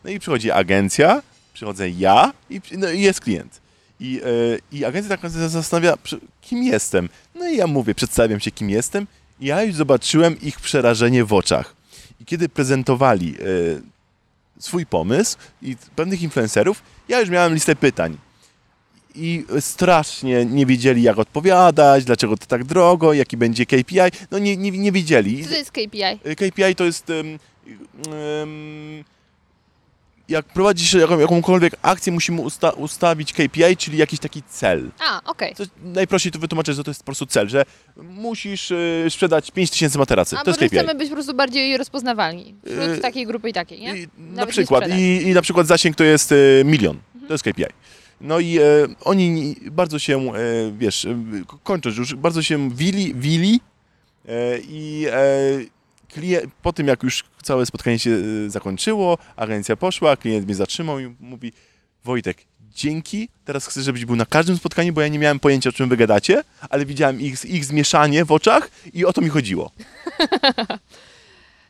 [0.04, 1.22] No i przychodzi agencja,
[1.54, 3.60] przychodzę ja i, no, i jest klient.
[4.00, 5.98] I, y, I agencja tak się zastanawia,
[6.40, 7.08] kim jestem.
[7.34, 9.06] No i ja mówię, przedstawiam się, kim jestem.
[9.40, 11.74] I ja już zobaczyłem ich przerażenie w oczach.
[12.20, 13.44] I kiedy prezentowali e,
[14.58, 18.18] swój pomysł i pewnych influencerów, ja już miałem listę pytań.
[19.14, 23.98] I strasznie nie wiedzieli, jak odpowiadać, dlaczego to tak drogo, jaki będzie KPI.
[24.30, 25.44] No nie, nie, nie wiedzieli.
[25.44, 26.30] Co to jest KPI?
[26.30, 27.10] Y, KPI to jest.
[27.10, 27.38] em,
[28.42, 29.04] em,
[30.28, 34.90] jak prowadzisz jaką, jakąkolwiek akcję, musimy usta ustawić KPI, czyli jakiś taki cel.
[34.98, 35.54] A, okej.
[35.54, 37.64] To najprościej to wytłumaczyć, że to jest po prostu cel, że
[37.96, 40.36] musisz y, sprzedać 5000 materacy.
[40.38, 40.68] A to jest KPI.
[40.68, 43.96] chcemy być po prostu bardziej rozpoznawalni wśród Yy, takiej grupy i takiej, nie?
[43.96, 44.84] I, na przykład.
[44.88, 46.98] I, I na przykład zasięg to jest y, milion.
[47.28, 47.64] To jest KPI.
[48.22, 48.62] No i e,
[49.04, 51.16] oni bardzo się, e, wiesz, e,
[51.64, 53.60] kończąc już, bardzo się wili, wili
[54.28, 55.22] e, i e,
[56.08, 58.10] klient, po tym jak już całe spotkanie się
[58.46, 61.52] e, zakończyło, agencja poszła, klient mnie zatrzymał i mówi
[62.04, 62.38] Wojtek,
[62.74, 65.88] dzięki, teraz chcę, żebyś był na każdym spotkaniu, bo ja nie miałem pojęcia, o czym
[65.88, 69.70] wy gadacie, ale widziałem ich, ich zmieszanie w oczach i o to mi chodziło.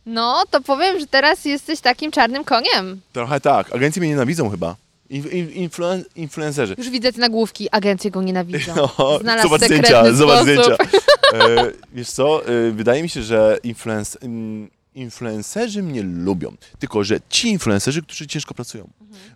[0.07, 3.01] No, to powiem, że teraz jesteś takim czarnym koniem.
[3.13, 4.77] Trochę tak, agencje mnie nienawidzą chyba.
[5.13, 6.75] In, in, influen, influencerzy.
[6.79, 8.75] Już widzę te nagłówki, agencje go nienawidzą.
[8.99, 10.77] No, Znalazł zobacz zdjęcia, zobacz zdjęcia.
[11.35, 17.21] E, wiesz co, e, wydaje mi się, że influence, in, influencerzy mnie lubią, tylko że
[17.29, 18.89] ci influencerzy, którzy ciężko pracują,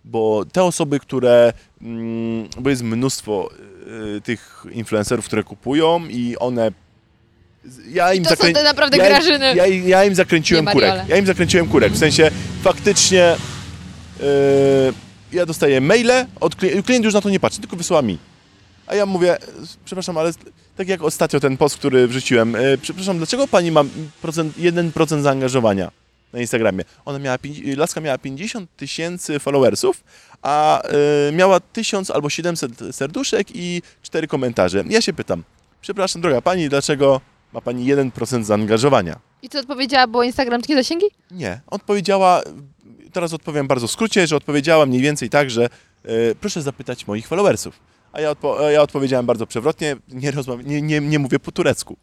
[0.05, 3.49] bo te osoby, które, mm, bo jest mnóstwo
[4.17, 6.71] e, tych influencerów, które kupują i one
[7.89, 9.55] ja im to są zakrę- te naprawdę ja, im- grażyny.
[9.55, 11.07] Ja, im- ja im zakręciłem kurek.
[11.07, 11.93] Ja im zakręciłem kurek.
[11.93, 12.31] W sensie
[12.63, 13.23] faktycznie
[14.19, 18.17] e, ja dostaję maile, od klient, klient już na to nie patrzy, tylko wysyła mi.
[18.87, 19.37] A ja mówię,
[19.85, 20.31] przepraszam, ale
[20.75, 23.83] tak jak ostatnio ten post, który wrzuciłem, e, przepraszam, dlaczego pani ma
[24.21, 25.91] procent, 1% zaangażowania
[26.33, 26.83] na Instagramie?
[27.05, 27.37] Ona miała,
[27.77, 30.03] laska miała 50 tysięcy followersów,
[30.41, 34.83] a e, miała 1000 albo 700 serduszek i 4 komentarze.
[34.89, 35.43] Ja się pytam,
[35.81, 37.21] przepraszam droga pani, dlaczego
[37.53, 39.19] ma pani 1% zaangażowania?
[39.41, 41.05] I co odpowiedziała, było Instagram takie zasięgi?
[41.31, 41.61] Nie.
[41.67, 42.41] Odpowiedziała,
[43.17, 45.69] teraz odpowiem bardzo w skrócie, że odpowiedziała mniej więcej tak, że e,
[46.41, 47.79] proszę zapytać moich followersów.
[48.13, 50.33] A ja, odpo- ja odpowiedziałem bardzo przewrotnie, nie,
[50.65, 51.97] nie, nie, nie mówię po turecku.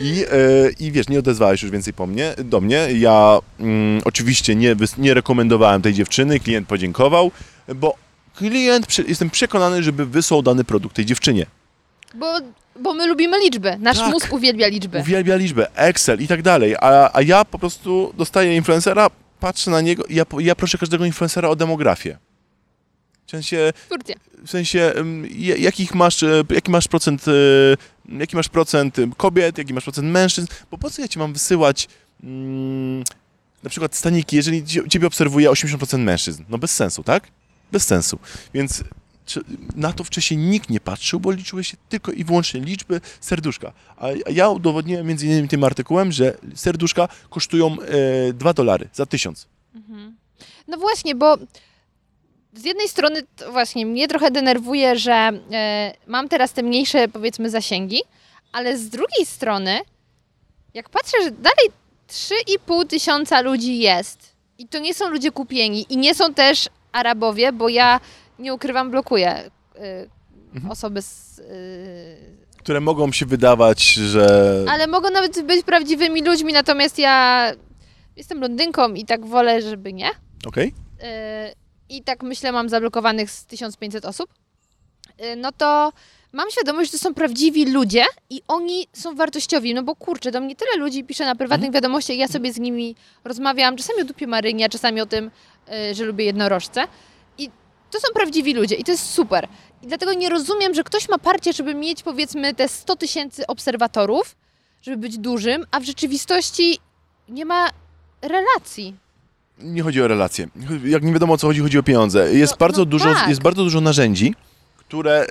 [0.00, 2.88] I, e, I wiesz, nie odezwałeś już więcej po mnie, do mnie.
[2.92, 7.30] Ja mm, oczywiście nie, nie rekomendowałem tej dziewczyny, klient podziękował,
[7.74, 7.94] bo
[8.36, 11.46] klient, jestem przekonany, żeby wysłał dany produkt tej dziewczynie.
[12.14, 12.40] Bo,
[12.80, 13.76] bo my lubimy liczby.
[13.80, 14.10] Nasz Tak.
[14.12, 14.98] mózg uwielbia liczby.
[14.98, 19.10] Uwielbia liczbę, Excel i tak dalej, a, a ja po prostu dostaję influencera,
[19.40, 22.18] patrzę na niego i ja, ja proszę każdego influencera o demografię.
[23.26, 23.72] W sensie,
[24.46, 24.92] w sensie
[25.30, 27.32] ja- jakich masz, e, jaki masz procent, e,
[28.18, 31.88] jaki masz procent kobiet, jaki masz procent mężczyzn, bo po co ja ci mam wysyłać
[32.22, 33.04] mm,
[33.62, 36.44] na przykład staniki, jeżeli cie- ciebie obserwuje 80% mężczyzn?
[36.48, 37.28] No bez sensu, tak?
[37.72, 38.18] Bez sensu.
[38.54, 38.84] Więc
[39.76, 43.72] na to wcześniej nikt nie patrzył, bo liczyły się tylko i wyłącznie liczby serduszka.
[43.96, 47.76] A ja udowodniłem między innymi tym artykułem, że serduszka kosztują
[48.28, 49.46] e, 2 dolary za 1000.
[50.68, 51.38] No właśnie, bo
[52.52, 53.22] z jednej strony
[53.52, 55.12] właśnie mnie trochę denerwuje, że
[55.52, 58.00] e, mam teraz te mniejsze powiedzmy zasięgi,
[58.52, 59.80] ale z drugiej strony
[60.74, 61.70] jak patrzę, że dalej
[62.08, 67.52] 3,5 tysiąca ludzi jest i to nie są ludzie kupieni i nie są też Arabowie,
[67.52, 68.00] bo ja
[68.38, 70.06] nie ukrywam, blokuję e,
[70.54, 70.70] Mhm.
[70.72, 71.44] osoby z, e,
[72.58, 74.64] które mogą się wydawać, że...
[74.68, 77.50] ale mogą nawet być prawdziwymi ludźmi, natomiast ja
[78.16, 80.10] jestem blondynką i tak wolę, żeby nie.
[80.46, 80.74] Okej?
[81.00, 81.06] Yy,
[81.88, 84.30] i tak myślę, mam zablokowanych z 1500 osób,
[85.18, 85.92] yy, no to
[86.32, 90.40] mam świadomość, że to są prawdziwi ludzie i oni są wartościowi, no bo kurczę, do
[90.40, 94.26] mnie tyle ludzi pisze na prywatnych wiadomościach, ja sobie z nimi rozmawiam, czasami o dupie
[94.26, 95.30] Marynie, a czasami o tym,
[95.68, 96.86] yy, że lubię jednorożce
[97.94, 99.48] to są prawdziwi ludzie i to jest super.
[99.82, 104.36] I dlatego nie rozumiem, że ktoś ma parcie, żeby mieć powiedzmy te 100 tysięcy obserwatorów,
[104.82, 106.78] żeby być dużym, a w rzeczywistości
[107.28, 107.68] nie ma
[108.22, 108.96] relacji.
[109.58, 110.48] Nie chodzi o relacje.
[110.84, 112.34] Jak nie wiadomo o co chodzi, chodzi o pieniądze.
[112.34, 113.28] Jest, No- bardzo, no dużo, tak.
[113.28, 114.34] jest bardzo dużo narzędzi,
[114.76, 115.26] które,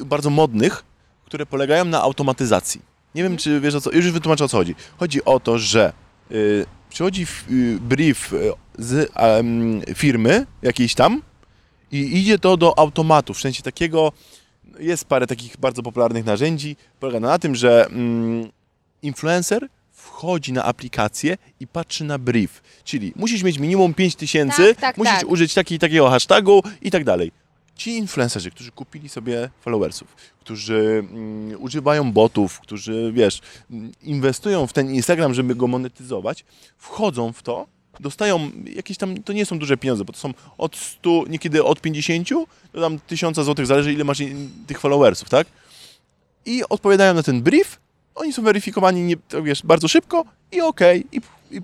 [0.00, 0.84] y, bardzo modnych,
[1.26, 2.80] które polegają na automatyzacji.
[3.14, 4.74] Nie wiem, czy wiesz o co, już wytłumaczę o co chodzi.
[4.98, 5.92] Chodzi o to, że
[6.30, 9.10] y, przychodzi f- y, brief y, z
[9.96, 11.22] firmy jakiejś tam
[11.94, 14.12] i idzie to do automatu, w sensie takiego,
[14.78, 18.50] jest parę takich bardzo popularnych narzędzi, polega na tym, że mm,
[19.02, 24.98] influencer wchodzi na aplikację i patrzy na brief, czyli musisz mieć minimum 5000, Tak, tak,
[24.98, 25.28] musisz tak.
[25.28, 27.32] użyć takiego takiego hashtagu i tak dalej.
[27.76, 33.40] Ci influencerzy, którzy kupili sobie followersów, którzy mm, używają botów, którzy, wiesz,
[33.70, 36.44] mm, inwestują w ten Instagram, żeby go monetyzować,
[36.78, 37.66] wchodzą w to,
[38.00, 41.80] dostają jakieś tam, to nie są duże pieniądze, bo to są od 100, niekiedy od
[41.80, 42.28] 50
[42.72, 44.18] do tam 1000 złotych, zależy ile masz
[44.66, 45.46] tych followersów, tak?
[46.46, 47.80] I odpowiadają na ten brief,
[48.14, 51.20] oni są weryfikowani, nie, to wiesz, bardzo szybko i okej, i,
[51.50, 51.60] i,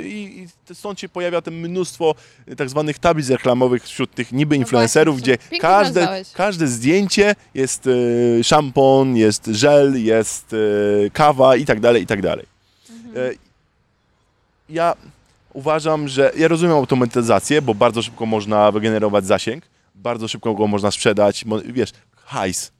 [0.00, 2.14] i, i stąd się pojawia te mnóstwo
[2.56, 6.32] tak zwanych tablic reklamowych wśród tych niby influencerów, No właśnie, gdzie każde, nazwałeś.
[6.32, 12.22] każde zdjęcie jest e, szampon, jest żel, jest e, kawa i tak dalej, i tak
[12.22, 12.46] dalej.
[12.90, 13.26] Mhm.
[13.30, 13.34] E,
[14.68, 14.94] ja
[15.54, 20.90] uważam, że ja rozumiem automatyzację, bo bardzo szybko można wygenerować zasięg, bardzo szybko go można
[20.90, 22.72] sprzedać, wiesz, hajs,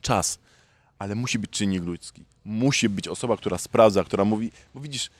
[0.00, 0.38] czas,
[0.98, 2.24] ale musi być czynnik ludzki.
[2.44, 5.10] Musi być osoba, która sprawdza, która mówi, bo widzisz,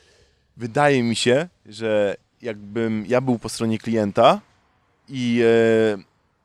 [0.57, 4.41] wydaje mi się, że jakbym ja był po stronie klienta
[5.09, 6.03] i e,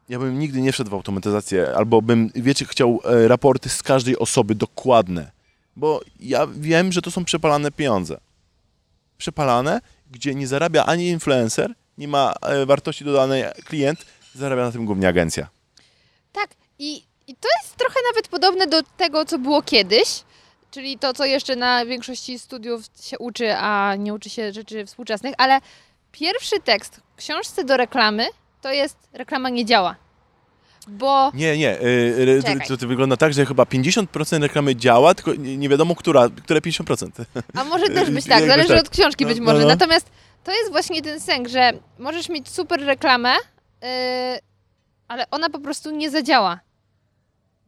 [0.10, 4.18] ja bym nigdy nie wszedł w automatyzację, albo bym, wiecie, chciał e, raporty z każdej
[4.20, 5.32] osoby dokładne,
[5.76, 8.18] bo ja wiem, że to są przepalane pieniądze.
[9.18, 9.82] Przepalane,
[10.12, 15.08] gdzie nie zarabia ani influencer, nie ma e, wartości dodanej klient, zarabia na tym głównie
[15.08, 15.48] agencja.
[16.32, 16.50] Tak,
[16.80, 16.96] i,
[17.28, 20.24] i to jest trochę nawet podobne do tego, co było kiedyś,
[20.72, 25.36] czyli to, co jeszcze na większości studiów się uczy, a nie uczy się rzeczy współczesnych,
[25.38, 25.60] ale
[26.12, 28.28] pierwszy tekst w książce do reklamy
[28.62, 29.96] to jest reklama nie działa.
[30.88, 31.82] Bo Nie, nie.
[31.82, 31.86] y,
[32.20, 32.68] y, Czekaj.
[32.68, 37.10] To, to wygląda tak, że chyba 50% reklamy działa, tylko nie wiadomo, która, które 50%.
[37.54, 38.80] A może też być tak, zależy tak.
[38.80, 39.62] od książki No, być no, może.
[39.62, 39.68] no.
[39.68, 40.10] Natomiast
[40.44, 43.34] to jest właśnie ten sęk, że możesz mieć super reklamę,
[43.82, 43.88] yy,
[45.08, 46.60] ale ona po prostu nie zadziała.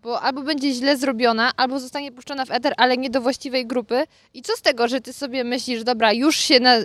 [0.01, 4.03] Bo albo będzie źle zrobiona, albo zostanie puszczona w eter, ale nie do właściwej grupy.
[4.34, 6.76] I co z tego, że ty sobie myślisz, dobra, już się na,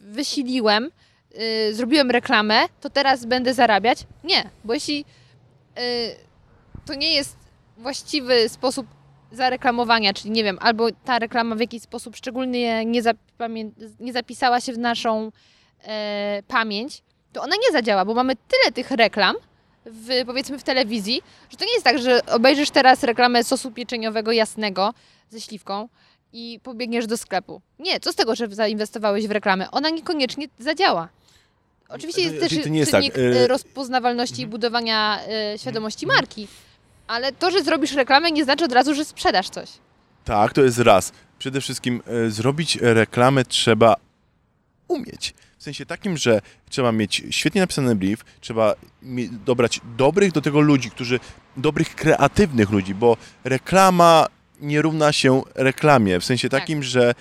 [0.00, 0.90] wysiliłem,
[1.34, 3.98] yy, zrobiłem reklamę, to teraz będę zarabiać?
[4.24, 5.04] Nie, bo jeśli yy,
[6.86, 7.36] to nie jest
[7.78, 8.86] właściwy sposób
[9.32, 13.70] zareklamowania, czyli nie wiem, albo ta reklama w jakiś sposób szczególnie nie, zapamię-
[14.00, 15.32] nie zapisała się w naszą
[15.84, 17.02] e, pamięć,
[17.32, 19.36] to ona nie zadziała, bo mamy tyle tych reklam,
[19.86, 24.32] w, powiedzmy w telewizji, że to nie jest tak, że obejrzysz teraz reklamę sosu pieczeniowego
[24.32, 24.94] jasnego
[25.30, 25.88] ze śliwką
[26.32, 27.60] i pobiegniesz do sklepu.
[27.78, 29.70] Nie, co z tego, że zainwestowałeś w reklamę?
[29.70, 31.08] Ona niekoniecznie zadziała.
[31.88, 35.58] Oczywiście jest To- też to nie jest czynnik tak, y- e, rozpoznawalności i budowania e,
[35.58, 36.48] świadomości marki,
[37.06, 39.68] ale to, że zrobisz reklamę nie znaczy od razu, że sprzedasz coś.
[40.24, 41.12] Tak, to jest raz.
[41.38, 43.96] Przede wszystkim zrobić reklamę trzeba
[44.88, 45.34] umieć.
[45.58, 48.74] W sensie takim, że trzeba mieć świetnie napisany brief, trzeba
[49.46, 51.20] dobrać dobrych do tego ludzi, którzy,
[51.56, 54.26] dobrych, kreatywnych ludzi, bo reklama
[54.60, 56.20] nie równa się reklamie.
[56.20, 56.60] W sensie Tak.
[56.60, 57.14] takim, że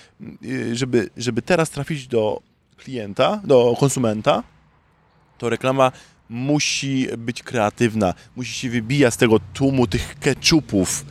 [0.45, 2.41] y, żeby, żeby teraz trafić do
[2.77, 4.43] klienta, do konsumenta,
[5.43, 5.91] to reklama
[6.29, 11.05] musi być kreatywna, musi się wybijać z tego tłumu tych ketchupów.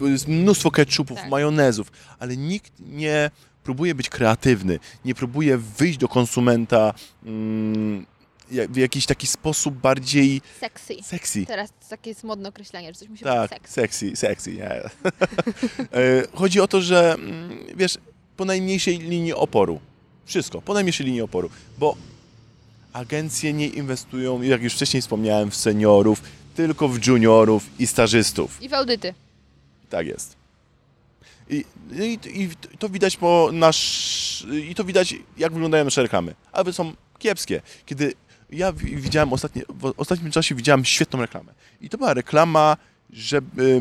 [0.00, 1.30] Jest mnóstwo ketchupów, Tak.
[1.30, 3.30] majonezów, ale nikt nie
[3.64, 6.94] próbuje być kreatywny, nie próbuje wyjść do konsumenta
[7.24, 8.06] mm,
[8.68, 10.94] w jakiś taki sposób bardziej Sexy.
[11.02, 11.46] sexy.
[11.46, 13.72] Teraz takie jest modne określenie, że coś musi Tak, być sexy.
[13.74, 14.80] sexy, sexy, nie.
[16.40, 17.98] Chodzi o to, że mm, wiesz,
[18.36, 19.80] po najmniejszej linii oporu.
[20.24, 21.96] Wszystko, po najmniejszej linii oporu, bo
[22.96, 26.22] agencje nie inwestują, jak już wcześniej wspomniałem, w seniorów,
[26.54, 28.62] tylko w juniorów i stażystów.
[28.62, 29.14] I w audyty.
[29.90, 30.36] Tak jest.
[31.50, 34.46] I, i, I to widać po nasz.
[34.70, 36.34] I to widać, jak wyglądają nasze reklamy.
[36.52, 37.62] Ale są kiepskie.
[37.86, 38.14] Kiedy
[38.50, 41.52] ja wi- widziałem ostatnie, w ostatnim czasie widziałem świetną reklamę.
[41.80, 42.76] I to była reklama,
[43.12, 43.80] żeby,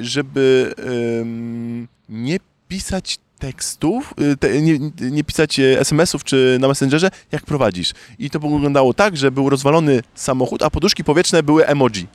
[0.00, 0.74] żeby
[1.20, 2.38] ym, nie
[2.68, 4.78] pisać tekstów, y, te, nie,
[5.10, 7.92] nie pisać e, SMS-ów czy na Messengerze, jak prowadzisz.
[8.18, 12.06] I to wyglądało tak, że był rozwalony samochód, a poduszki powietrzne były emoji.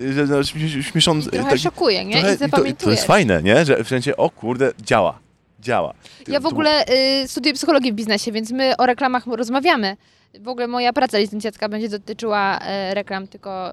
[0.00, 2.12] Y, Śmieszą, trochę taki- szokuje, nie?
[2.12, 2.96] Trochę- I i to, to zapamiętujesz.
[2.96, 3.64] jest fajne, nie?
[3.64, 5.18] Że w sensie, o kurde, działa.
[5.60, 5.94] Działa.
[6.28, 6.84] Ja w ogóle
[7.24, 9.96] y, studiuję psychologię w biznesie, więc my o reklamach rozmawiamy.
[10.40, 13.70] W ogóle moja praca licencjacka będzie dotyczyła e, reklam, tylko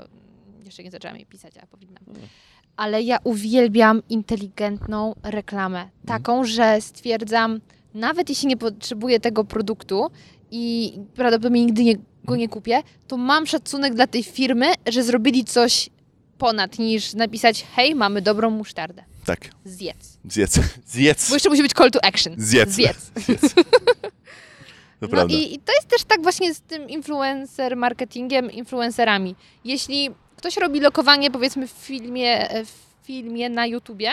[0.66, 2.04] jeszcze nie zaczęłam jej pisać, a powinnam.
[2.78, 5.90] Ale ja uwielbiam inteligentną reklamę.
[6.06, 7.62] Taką, że stwierdzam,
[7.94, 10.08] nawet jeśli nie potrzebuję tego produktu
[10.52, 15.46] i prawdopodobnie nigdy nie, go nie kupię, to mam szacunek dla tej firmy, że zrobili
[15.46, 15.90] coś
[16.38, 19.04] ponad niż napisać hej, mamy dobrą musztardę.
[19.26, 20.18] Tak, Zjedz.
[20.30, 20.60] zjedz.
[20.94, 21.30] Zjedz.
[21.30, 22.34] Bo jeszcze musi być call to action.
[22.38, 22.70] Zjedz.
[22.70, 23.12] Zjedz.
[25.00, 29.36] To No i, i to jest też tak właśnie z tym influencer marketingiem, influencerami.
[29.64, 32.74] Jeśli ktoś robi lokowanie powiedzmy w filmie, e, w
[33.04, 34.12] filmie na YouTubie,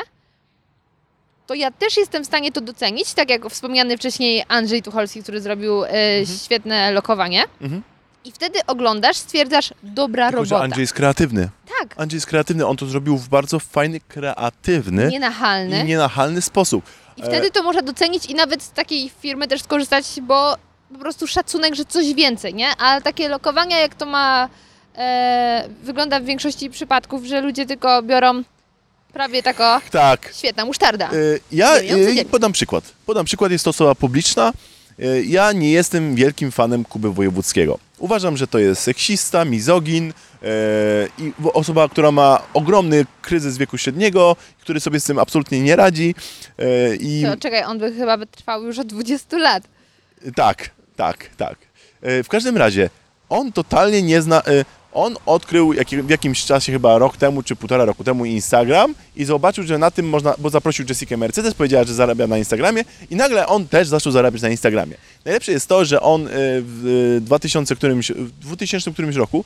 [1.46, 5.40] to ja też jestem w stanie to docenić, tak jak wspomniany wcześniej Andrzej Tucholski, który
[5.40, 5.90] zrobił e,
[6.44, 7.44] świetne lokowanie.
[7.60, 7.82] Mhm.
[8.24, 10.64] I wtedy oglądasz, stwierdzasz, dobra Tylko, że robota.
[10.64, 11.48] Andrzej jest kreatywny.
[11.80, 15.80] Tak, Andrzej jest kreatywny, on to zrobił w bardzo fajny, kreatywny nienachalny.
[15.80, 16.84] i nienachalny sposób.
[17.16, 20.56] I wtedy to można docenić i nawet z takiej firmy też skorzystać, bo
[20.92, 22.76] po prostu szacunek, że coś więcej, nie?
[22.76, 24.48] Ale takie lokowania, jak to ma,
[24.97, 28.42] e, wygląda w większości przypadków, że ludzie tylko biorą
[29.12, 30.30] Prawie tako Tak.
[30.34, 31.12] świetna musztarda.
[31.12, 32.24] Y, Ja codziennie.
[32.24, 32.84] podam przykład.
[33.07, 34.53] Podam przykład, jest to osoba publiczna.
[35.01, 37.78] Y, Ja nie jestem wielkim fanem Kuby Wojewódzkiego.
[37.99, 40.12] Uważam, że to jest seksista, mizogin y,
[41.18, 46.14] i osoba, która ma ogromny kryzys wieku średniego, który sobie z tym absolutnie nie radzi.
[46.61, 49.62] Y, I To czekaj, on by chyba wytrwał już od 20 lat.
[50.36, 51.57] tak, tak, tak.
[52.03, 52.90] W każdym razie,
[53.28, 54.42] on totalnie nie zna...
[54.95, 59.64] On odkrył w jakimś czasie, chyba rok temu czy półtora roku temu Instagram i zobaczył,
[59.64, 63.47] że na tym można, bo zaprosił Jessica Mercedes, powiedziała, że zarabia na Instagramie i nagle
[63.47, 64.97] on też zaczął zarabiać na Instagramie.
[65.24, 69.45] Najlepsze jest to, że on y, w 2000 którymś, w 2000 którymś roku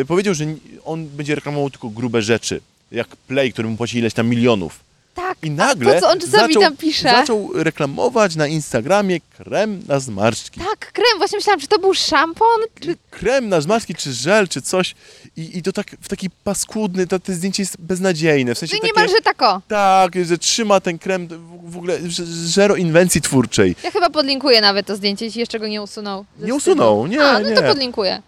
[0.00, 0.44] y, powiedział, że
[0.84, 2.60] on będzie reklamował tylko grube rzeczy,
[2.92, 4.86] jak Play, który mu płaci ileś tam milionów.
[5.16, 7.10] Tak, I nagle co on czasami zaczął, tam pisze.
[7.10, 10.60] zaczął reklamować na Instagramie krem na zmarszczki.
[10.60, 12.96] Tak, krem, właśnie myślałam, czy to był szampon, czy...
[13.10, 14.94] krem na zmarszczki, czy żel, czy coś.
[15.36, 18.54] I, i to tak w taki paskudny, to, to zdjęcie jest beznadziejne.
[18.54, 19.62] W sensie Że takie, niemalże tako.
[19.68, 21.98] Tak, że trzyma ten krem w, w ogóle
[22.44, 23.76] zero inwencji twórczej.
[23.84, 26.24] Ja chyba podlinkuję nawet to zdjęcie, jeśli jeszcze go nie usunął.
[26.38, 27.56] Nie usunął, nie, A, no nie.
[27.56, 28.22] to podlinkuję.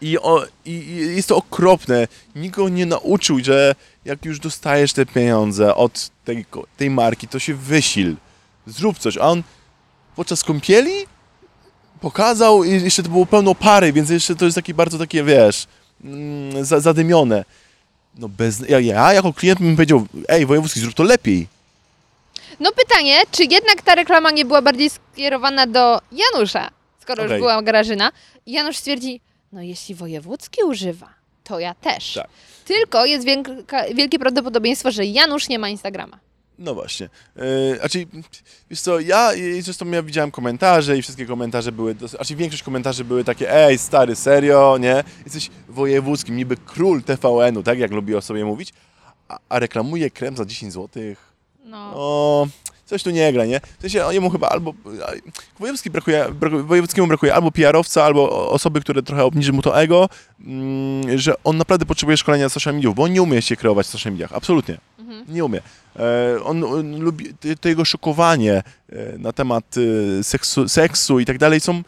[0.00, 2.08] I, o, I jest to okropne.
[2.36, 3.74] Nikt go nie nauczył, że
[4.08, 6.46] jak już dostajesz te pieniądze od tej,
[6.76, 8.16] tej marki, to się wysil.
[8.66, 9.16] Zrób coś.
[9.16, 9.42] A on
[10.16, 10.92] podczas kąpieli
[12.00, 15.66] pokazał i jeszcze to było pełno pary, więc jeszcze to jest takie bardzo takie, wiesz,
[16.04, 17.44] mm, za, zadymione.
[18.14, 18.68] No bez...
[18.68, 21.48] Ja, ja jako klient bym powiedział, ej, wojewódzki, zrób to lepiej.
[22.60, 26.70] No pytanie, czy jednak ta reklama nie była bardziej skierowana do Janusza,
[27.02, 27.34] skoro Okej.
[27.34, 28.12] już była Grażyna?
[28.46, 29.20] I Janusz stwierdzi,
[29.52, 31.08] no jeśli wojewódzki używa,
[31.44, 32.14] to ja też.
[32.14, 32.28] Tak.
[32.68, 33.26] Tylko jest
[33.94, 36.18] wielkie prawdopodobieństwo, że Janusz nie ma Instagrama.
[36.58, 37.08] No właśnie.
[37.36, 38.06] Yy, znaczy,
[38.70, 43.04] wiesz co, ja i zresztą ja widziałem komentarze i wszystkie komentarze były, znaczy większość komentarzy
[43.04, 45.04] były takie, ej stary, serio, nie?
[45.24, 48.72] Jesteś wojewódzkim, niby król TVN-u, tak jak lubi o sobie mówić,
[49.28, 51.32] a, a reklamuje krem za 10 złotych.
[51.64, 51.92] No.
[51.94, 52.46] O,
[52.88, 53.60] coś tu nie gra, nie?
[53.78, 54.74] W sensie jemu chyba albo...
[55.58, 56.26] Wojewódzki brakuje,
[56.64, 60.08] wojewódzkiemu brakuje albo PR-owca, albo osoby, które trochę obniży mu to ego,
[60.40, 63.86] mm, że on naprawdę potrzebuje szkolenia z social mediów, bo on nie umie się kreować
[63.86, 64.78] w social mediach, absolutnie.
[65.28, 65.60] Nie umie.
[65.96, 69.74] E, on, on lubi, to jego szokowanie e, na temat
[70.18, 71.82] e, seksu, seksu i tak dalej są,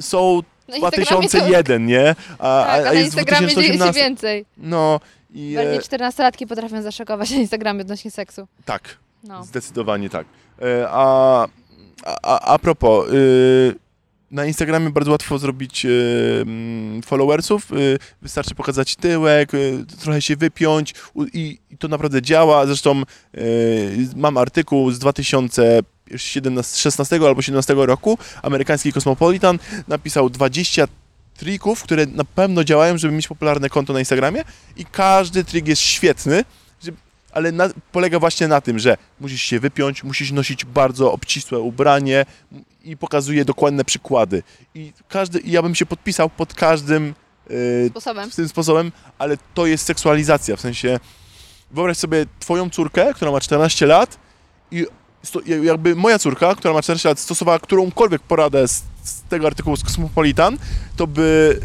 [0.00, 2.14] są Na Instagramie 2001, nie?
[2.38, 4.00] A, Tak, a, a, na jest Instagramie dzieje się 2018.
[4.02, 4.46] więcej.
[4.56, 5.00] No
[5.34, 8.46] i Bardziej e, 14-latki potrafią zaszokować na Instagramie odnośnie seksu.
[8.64, 8.96] tak.
[9.24, 9.44] No.
[9.44, 10.26] Zdecydowanie tak.
[10.62, 11.46] E, A,
[12.22, 13.74] a, a, propos, y,
[14.30, 15.88] na Instagramie bardzo łatwo zrobić y,
[16.42, 17.72] mm, followersów.
[17.72, 19.52] y, Wystarczy pokazać tyłek,
[20.00, 20.94] trochę się wypiąć
[21.32, 22.66] i, to naprawdę działa.
[22.66, 23.02] Zresztą
[24.16, 28.18] mam artykuł z 2016 albo 17 roku.
[28.42, 29.58] Amerykański Cosmopolitan
[29.88, 30.88] napisał 20
[31.36, 34.44] trików, które na pewno działają, żeby mieć popularne konto na Instagramie
[34.76, 36.44] i każdy trik jest świetny,
[37.32, 42.26] ale na, polega właśnie na tym, że musisz się wypiąć, musisz nosić bardzo obcisłe ubranie
[42.84, 44.42] i pokazuje dokładne przykłady.
[44.74, 47.14] I każdy, ja bym się podpisał pod każdym
[47.50, 48.30] yy, Sposobem.
[48.30, 51.00] tym sposobem, ale to jest seksualizacja, w sensie
[51.70, 54.18] wyobraź sobie twoją córkę, która ma 14 lat
[54.70, 54.86] i
[55.22, 59.76] sto, jakby moja córka, która ma 14 lat, stosowała którąkolwiek poradę z, z tego artykułu
[59.76, 60.58] z Cosmopolitan,
[60.96, 61.60] to by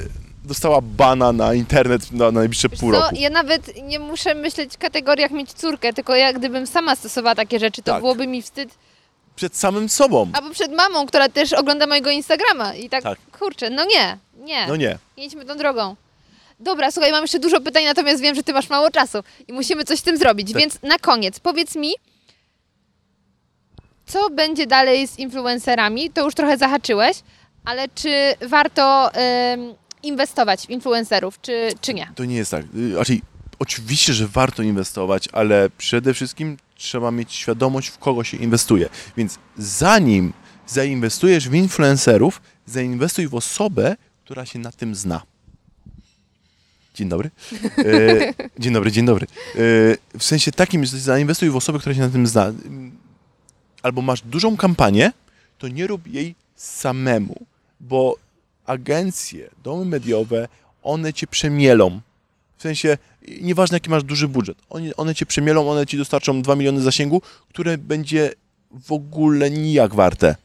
[0.48, 3.16] dostała bana na internet na, na najbliższe Wiesz pół co, roku.
[3.20, 7.60] ja nawet nie muszę myśleć w kategoriach mieć córkę, tylko ja gdybym sama stosowała takie
[7.60, 8.02] rzeczy, to Tak.
[8.02, 8.70] byłoby mi wstyd.
[9.36, 10.30] Przed samym sobą.
[10.34, 13.20] Albo przed mamą, która też ogląda mojego Instagrama i tak, Tak.
[13.40, 14.98] kurczę, no nie, nie, No nie.
[15.18, 15.96] idźmy tą drogą.
[16.60, 19.18] Dobra, słuchaj, mam jeszcze dużo pytań, natomiast wiem, że ty masz mało czasu
[19.48, 20.62] i musimy coś z tym zrobić, Tak.
[20.62, 21.92] więc na koniec powiedz mi,
[24.06, 26.10] co będzie dalej z influencerami?
[26.10, 27.18] To już trochę zahaczyłeś,
[27.66, 28.10] ale czy
[28.42, 29.74] warto em,
[30.08, 32.12] inwestować w influencerów, czy, czy nie?
[32.16, 32.66] To nie jest tak.
[32.76, 33.20] Y, Znaczy,
[33.60, 38.90] oczywiście, że warto inwestować, ale przede wszystkim trzeba mieć świadomość, w kogo się inwestuje.
[39.18, 40.34] Więc zanim
[40.68, 43.96] zainwestujesz w influencerów, zainwestuj w osobę,
[44.26, 45.22] która się na tym zna.
[46.96, 47.32] Dzień dobry.
[47.78, 49.28] E, dzień dobry, dzień dobry.
[49.56, 49.60] E,
[50.20, 52.54] w sensie takim, że zainwestuj w osobę, która się na tym zna.
[53.84, 55.12] Albo masz dużą kampanię,
[55.58, 57.46] to nie rób jej samemu,
[57.80, 58.16] bo
[58.68, 60.48] agencje, domy mediowe,
[60.84, 62.02] one cię przemielą.
[62.58, 62.98] W sensie,
[63.42, 67.22] nieważne jaki masz duży budżet, one, one cię przemielą, one ci dostarczą 2 miliony zasięgu,
[67.50, 68.34] które będzie
[68.72, 70.36] w ogóle nijak warte.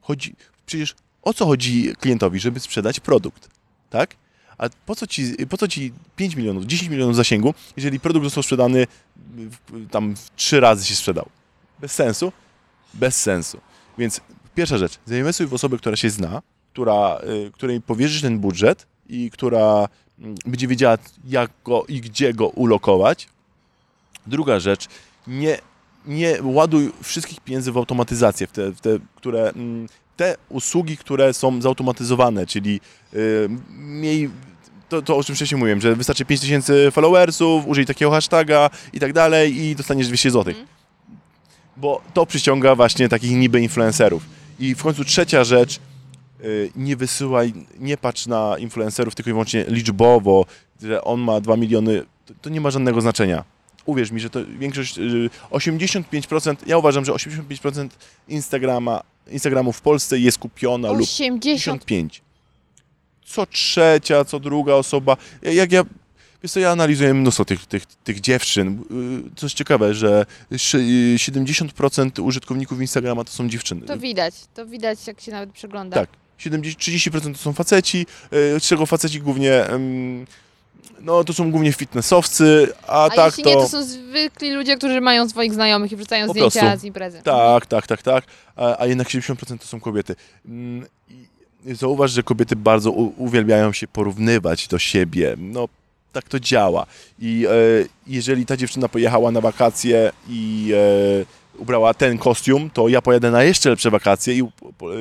[0.00, 0.34] Chodzi,
[0.66, 3.48] przecież o co chodzi klientowi, żeby sprzedać produkt,
[3.90, 4.16] tak?
[4.58, 8.42] A po co ci, po co ci 5 milionów, 10 milionów zasięgu, jeżeli produkt został
[8.42, 8.86] sprzedany
[9.90, 11.28] tam 3 razy się sprzedał?
[11.80, 12.32] Bez sensu?
[12.94, 13.60] Bez sensu.
[13.98, 14.20] Więc
[14.54, 16.42] pierwsza rzecz, zainwestuj w osobę, która się zna,
[16.76, 20.98] która, y, której powierzysz ten budżet i która mm, będzie wiedziała,
[21.28, 23.28] jak go i gdzie go ulokować.
[24.26, 24.86] Druga rzecz,
[25.26, 25.58] nie,
[26.06, 31.34] nie ładuj wszystkich pieniędzy w automatyzację, w te, w te, które, mm, te usługi, które
[31.34, 32.80] są zautomatyzowane, czyli
[33.14, 33.48] y,
[33.78, 34.30] miej
[34.88, 39.12] to, to, o czym wcześniej mówiłem, że wystarczy 5000 followersów, użyj takiego hashtaga i tak
[39.12, 40.54] dalej i dostaniesz 200 zł.
[41.76, 44.22] Bo to przyciąga właśnie takich niby influencerów.
[44.58, 45.80] I w końcu trzecia rzecz,
[46.76, 50.46] nie wysyłaj, nie patrz na influencerów tylko i wyłącznie liczbowo,
[50.82, 53.44] że on ma 2 miliony, to, to nie ma żadnego znaczenia.
[53.86, 57.88] Uwierz mi, że to większość, y, 85%, ja uważam, że 85%
[58.28, 61.84] Instagrama, Instagramu w Polsce jest kupiona lub 80.
[61.84, 62.22] 55.
[63.26, 65.16] Co trzecia, co druga osoba.
[65.42, 65.82] Ja- Jak ja.
[66.42, 68.84] Wiesz co, ja analizuję mnóstwo tych, tych, tych dziewczyn.
[69.24, 70.26] Yy, Coś ciekawe, że
[70.56, 73.80] szy- yy, 70% użytkowników Instagrama to są dziewczyny.
[73.86, 75.94] To widać, to widać jak się nawet przegląda.
[75.96, 76.08] Tak.
[76.38, 79.64] 70, 30% to są faceci, yy, z czego faceci głównie.
[81.00, 85.00] no to są głównie fitnessowcy, a, A tak jeśli nie, to są zwykli ludzie, którzy
[85.00, 87.22] mają swoich znajomych i wrzucają zdjęcia z imprezy.
[87.22, 88.24] Tak, tak, tak, tak.
[88.56, 90.16] A, a jednak 70% to są kobiety.
[90.46, 90.86] Mm,
[91.74, 95.34] Zauważ, że kobiety bardzo uwielbiają się porównywać do siebie.
[95.38, 95.68] No,
[96.12, 96.86] tak to działa.
[97.18, 97.50] I e,
[98.06, 101.24] jeżeli ta dziewczyna pojechała na wakacje i e,
[101.58, 104.42] ubrała ten kostium, to ja pojadę na jeszcze lepsze wakacje i,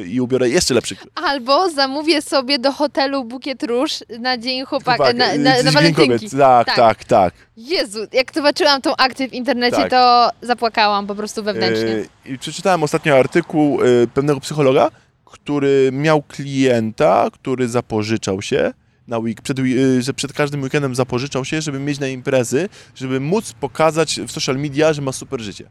[0.05, 5.15] i ubiorę jeszcze lepszy Albo zamówię sobie do hotelu bukiet róż na dzień chłopaka, chłopak,
[5.15, 6.29] na, y, na, na Dzień walentynki.
[6.29, 6.75] Tak, Tak.
[6.75, 7.33] tak, tak.
[7.57, 9.89] Jezu, jak zobaczyłam tą akcję w internecie, Tak.
[9.89, 12.05] to zapłakałam po prostu wewnętrznie.
[12.25, 14.91] E, I przeczytałem ostatnio artykuł e, pewnego psychologa,
[15.25, 18.73] który miał klienta, który zapożyczał się
[19.07, 19.57] na week, przed,
[19.99, 24.55] że przed każdym weekendem zapożyczał się, żeby mieć na imprezy, żeby móc pokazać w social
[24.55, 25.69] media, że ma super życie.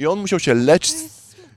[0.00, 0.94] I on musiał się leczyć,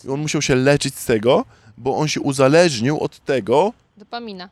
[0.09, 1.45] on musiał się leczyć z tego,
[1.77, 4.49] bo on się uzależnił od tego, Dopamina.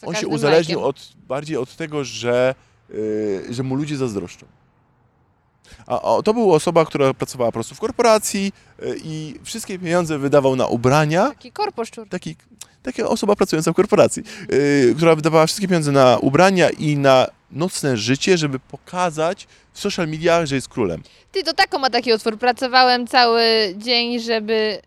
[0.00, 0.88] Za on się uzależnił lajkiem.
[0.88, 2.54] od, bardziej od tego, że,
[2.90, 4.46] y, że mu ludzie zazdroszczą.
[5.86, 8.52] A, a to była osoba, która pracowała po prostu w korporacji
[8.82, 11.28] y, i wszystkie pieniądze wydawał na ubrania.
[11.28, 12.08] Taki korposzczur.
[12.08, 12.36] Taki,
[12.82, 17.96] taka osoba pracująca w korporacji, y, która wydawała wszystkie pieniądze na ubrania i na nocne
[17.96, 21.02] życie, żeby pokazać w social mediach, że jest królem.
[21.32, 22.38] Ty, to taką ma taki utwór.
[22.38, 23.44] Pracowałem cały
[23.76, 24.82] dzień, żeby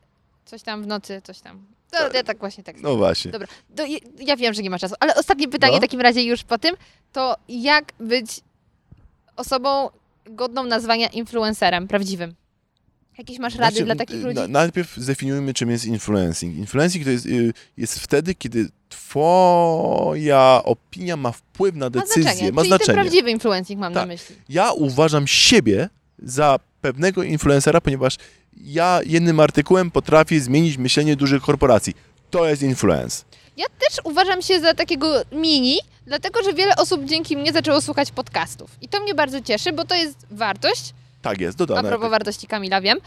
[0.46, 1.66] coś tam w nocy, coś tam.
[1.94, 2.82] No, ja tak właśnie tak.
[2.82, 3.32] No właśnie.
[3.32, 5.78] Dobra, to ja, ja wiem, że nie ma czasu, ale ostatnie pytanie No.
[5.78, 6.76] w takim razie już po tym,
[7.14, 8.28] to jak być
[9.36, 9.90] osobą
[10.26, 12.36] godną nazwania influencerem prawdziwym?
[13.18, 14.36] Jakieś masz rady Znaczy, dla takich ludzi?
[14.36, 16.56] na- Najpierw zdefiniujmy, czym jest influencing.
[16.58, 22.52] Influencing to jest, y, jest wtedy, kiedy twoja opinia ma wpływ na ma decyzję, znaczenie.
[22.52, 23.02] ma Czyli ten znaczenie.
[23.02, 24.08] prawdziwy influencing mam na Tak.
[24.08, 24.36] myśli.
[24.50, 25.90] Ja uważam siebie
[26.20, 28.16] za pewnego influencera, ponieważ
[28.58, 31.94] ja jednym artykułem potrafię zmienić myślenie dużych korporacji.
[32.30, 33.24] To jest influence.
[33.58, 38.12] Ja też uważam się za takiego mini, dlatego że wiele osób dzięki mnie zaczęło słuchać
[38.12, 38.72] podcastów.
[38.82, 41.90] I to mnie bardzo cieszy, bo to jest wartość, Tak jest, a dodane.
[41.90, 42.98] propos wartości Kamila wiem,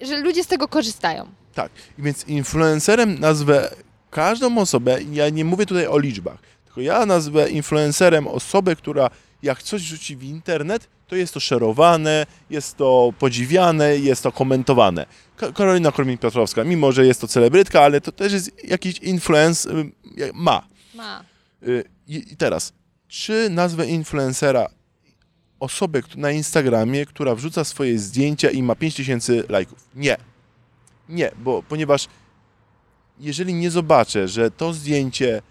[0.00, 1.26] że ludzie z tego korzystają.
[1.54, 1.72] Tak.
[1.98, 3.70] Więc influencerem nazwę
[4.10, 9.10] każdą osobę, ja nie mówię tutaj o liczbach, tylko ja nazwę influencerem osobę, która
[9.42, 15.06] jak coś rzuci w internet, to jest to szerowane, jest to podziwiane, jest to komentowane.
[15.36, 19.68] Ka- Karolina Korwin-Piotrowska, mimo że jest to celebrytka, ale to też jest jakiś influence,
[20.34, 20.68] ma.
[20.94, 21.24] Ma.
[21.68, 22.72] Y, i teraz,
[23.08, 24.66] czy nazwę influencera
[25.60, 29.88] osobę na Instagramie, która wrzuca swoje zdjęcia i ma 5000 lajków?
[29.94, 30.16] Nie.
[31.08, 32.08] Nie, bo ponieważ
[33.20, 35.42] jeżeli nie zobaczę, że to zdjęcie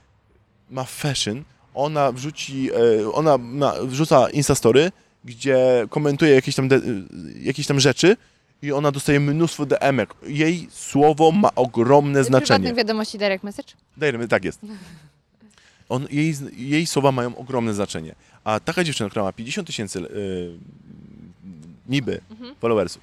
[0.70, 1.44] ma fashion,
[1.74, 4.92] ona wrzuci, e, ona ma, wrzuca Instastory,
[5.26, 6.82] gdzie komentuje jakieś tam, de, y,
[7.42, 8.18] jakieś tam rzeczy
[8.62, 10.14] i ona dostaje mnóstwo DM-ek.
[10.28, 12.46] Jej słowo ma ogromne znaczenie.
[12.48, 13.74] Prywatnych wiadomości direct message?
[13.98, 14.60] Dajmy, tak jest.
[15.90, 18.16] On, jej, jej słowa mają ogromne znaczenie.
[18.44, 20.60] A taka dziewczyna, która ma 50 tysięcy yy,
[21.90, 22.22] niby
[22.60, 23.02] followersów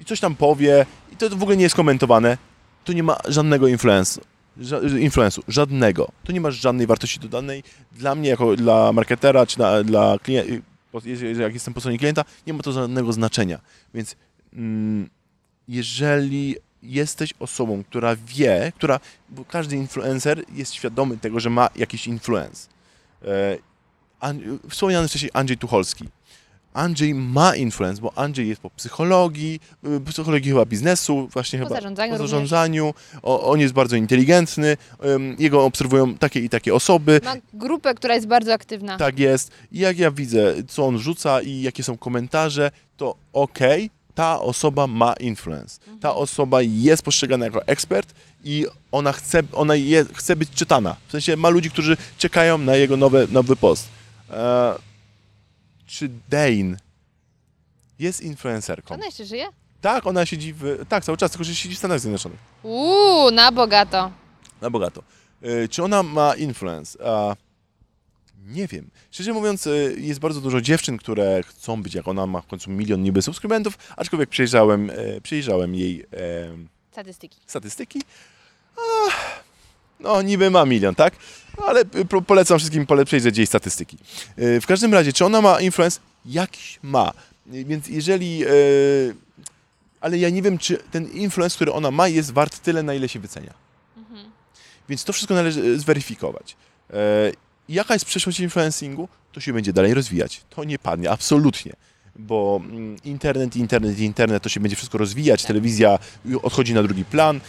[0.00, 2.38] i coś tam powie i to w ogóle nie jest komentowane,
[2.84, 4.20] to nie ma żadnego influensu.
[4.60, 6.12] Ża- influensu, żadnego.
[6.24, 7.62] To nie ma żadnej wartości dodanej.
[7.92, 10.52] Dla mnie, jako dla marketera, czy na, dla klienta,
[11.38, 13.60] jak jestem po stronie klienta, nie ma to żadnego znaczenia.
[13.94, 14.16] Więc
[14.52, 15.10] mm,
[15.68, 22.06] jeżeli jesteś osobą, która wie, która, bo każdy influencer jest świadomy tego, że ma jakiś
[22.06, 22.68] influence.
[23.24, 23.56] E,
[24.20, 26.08] An- wspomniany wcześniej Andrzej Tucholski.
[26.74, 31.76] Andrzej ma influence, bo Andrzej jest po psychologii, y, psychologii chyba biznesu, właśnie Po chyba
[31.76, 32.94] zarządzaniu po zarządzaniu.
[33.22, 34.76] O, on jest bardzo inteligentny,
[35.38, 37.20] jego obserwują takie i takie osoby.
[37.24, 38.96] Ma grupę, która jest bardzo aktywna.
[38.98, 39.50] Tak jest.
[39.72, 44.86] I jak ja widzę, co on rzuca i jakie są komentarze, to okej, ta osoba
[44.86, 45.80] ma influence.
[46.00, 50.96] Ta osoba jest postrzegana jako ekspert i ona chce, ona je, chce być czytana.
[51.08, 53.88] W sensie ma ludzi, którzy czekają na jego nowe, nowy post.
[54.30, 54.74] E,
[55.86, 56.76] czy Dane
[57.98, 58.94] jest influencerką.
[58.94, 59.46] Ona jeszcze żyje?
[59.80, 60.84] Tak, ona siedzi w...
[60.88, 62.38] Tak, cały czas, tylko że siedzi w Stanach Zjednoczonych.
[62.62, 64.10] Uuu, na bogato.
[64.60, 65.02] Na bogato.
[65.42, 66.98] E, Czy ona ma influence?
[67.06, 67.36] A,
[68.46, 68.90] nie wiem.
[69.10, 72.70] Szczerze mówiąc, e, jest bardzo dużo dziewczyn, które chcą być jak ona, ma w końcu
[72.70, 76.06] milion niby subskrybentów, aczkolwiek przejrzałem, e, przejrzałem jej e,
[76.92, 77.36] Statystyki.
[77.46, 78.02] statystyki.
[78.76, 78.80] A,
[80.00, 81.14] no, niby ma milion, tak?
[81.66, 83.96] Ale po- polecam wszystkim pole przejrzeć jej statystyki.
[84.36, 86.00] E, W każdym razie, czy ona ma influence?
[86.26, 87.12] Jakiś ma.
[87.52, 88.44] E, Więc jeżeli...
[88.44, 88.48] e,
[90.00, 93.08] Ale ja nie wiem, czy ten influence, który ona ma, jest wart tyle, na ile
[93.08, 93.54] się wycenia.
[94.88, 96.56] Więc to wszystko należy e, zweryfikować.
[97.70, 99.08] E, Jaka jest przyszłość influencingu?
[99.32, 100.40] To się będzie dalej rozwijać.
[100.50, 101.72] To nie padnie, absolutnie.
[102.16, 105.98] Bo mm, internet, internet, internet, to się będzie wszystko rozwijać, telewizja
[106.30, 107.40] y, odchodzi na drugi plan.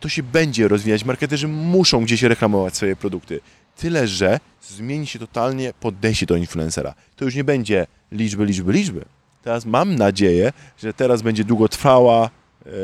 [0.00, 1.04] To się będzie rozwijać.
[1.04, 3.40] Marketerzy muszą gdzieś reklamować swoje produkty.
[3.76, 6.94] Tyle, że zmieni się totalnie podejście do influencera.
[7.16, 9.04] To już nie będzie liczby, liczby, liczby.
[9.42, 12.30] Teraz mam nadzieję, że teraz będzie długotrwała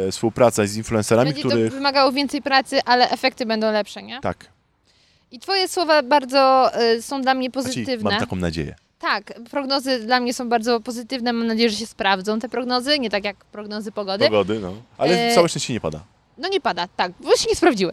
[0.07, 1.71] e, współpraca z influencerami, Będzie których...
[1.71, 4.21] to wymagało więcej pracy, ale efekty będą lepsze, nie?
[4.21, 4.54] Tak,
[5.35, 8.11] I twoje słowa bardzo y, są dla mnie znaczy, pozytywne.
[8.11, 8.75] mam taką nadzieję.
[8.99, 11.33] Tak, prognozy dla mnie są bardzo pozytywne.
[11.33, 14.25] Mam nadzieję, że się sprawdzą te prognozy, nie tak jak prognozy pogody.
[14.25, 14.73] Pogody, no.
[14.99, 16.05] Ale E, całe szczęście nie pada.
[16.39, 17.93] No nie pada, tak, bo się nie sprawdziły.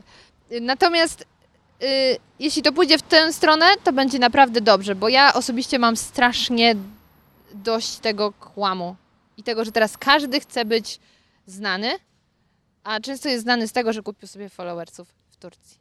[0.62, 1.86] Natomiast y,
[2.40, 6.76] jeśli to pójdzie w tę stronę, to będzie naprawdę dobrze, bo ja osobiście mam strasznie
[7.54, 8.96] dość tego kłamu
[9.38, 11.00] i tego, że teraz każdy chce być
[11.48, 11.92] znany,
[12.84, 15.81] a często jest znany z tego, że kupił sobie followersów w Turcji.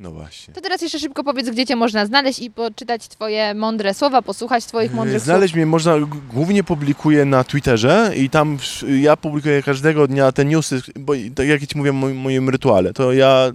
[0.00, 0.54] No właśnie.
[0.54, 4.64] To teraz jeszcze szybko powiedz, gdzie cię można znaleźć i poczytać twoje mądre słowa, posłuchać
[4.64, 5.94] twoich mądrych Znaleźć mnie można,
[6.32, 8.58] głównie publikuję na Twitterze i tam
[9.00, 13.12] ja publikuję każdego dnia te newsy, bo tak jak ci mówiłem w moim, rytuale, to
[13.12, 13.52] ja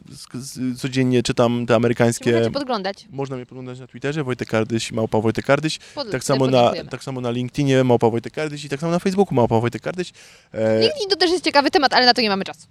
[0.78, 1.68] codziennie czytam te słów.
[1.70, 2.32] Można amerykańskie...
[2.32, 3.08] cię podglądać.
[3.12, 7.04] Można mnie podglądać na Twitterze, Wojtek Kardyś, Małpa Wojtek Kardyś, Pod, tak samo, na, tak
[7.04, 10.12] samo na LinkedInie Małpa Wojtek Kardyś i tak samo na Facebooku Małpa Wojtek Kardyś.
[10.54, 12.68] E, LinkedIn to też jest ciekawy temat, ale na to nie mamy czasu.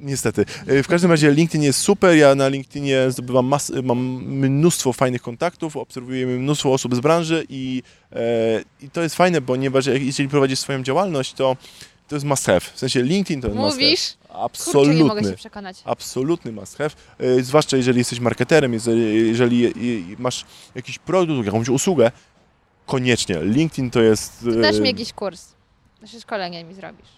[0.00, 0.44] Niestety.
[0.66, 2.16] E, W każdym razie LinkedIn jest super.
[2.16, 7.82] Ja na LinkedInie zdobywam mas- mam mnóstwo fajnych kontaktów, obserwuję mnóstwo osób z branży i,
[8.12, 8.16] e,
[8.80, 11.56] i to jest fajne, ponieważ jak- jeżeli prowadzisz swoją działalność, to
[12.08, 12.60] to jest must have.
[12.60, 14.14] W sensie LinkedIn to jest must Mówisz?
[14.28, 14.48] have.
[14.64, 15.30] Kurczę, nie mogę Absolutny.
[15.30, 15.76] się przekonać.
[15.84, 16.90] Absolutny must have.
[17.18, 19.70] E, Zwłaszcza jeżeli jesteś marketerem, jeżeli, jeżeli e,
[20.18, 20.44] masz
[20.74, 22.10] jakiś produkt, jakąś usługę,
[22.86, 23.38] koniecznie.
[23.42, 24.46] LinkedIn to jest...
[24.58, 25.46] e, Dasz mi jakiś kurs.
[26.02, 27.08] Nasze szkolenie mi zrobisz.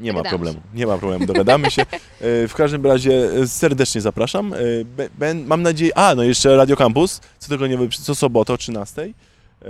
[0.00, 1.82] Nie ma problemu, nie ma problemu, dogadamy się.
[2.20, 4.54] E, W każdym razie e, serdecznie zapraszam.
[4.54, 8.14] E, be- ben- Mam nadzieję, a no jeszcze Radio Campus, co tego nie wiem, co
[8.14, 9.02] sobotę o 13.
[9.02, 9.66] E,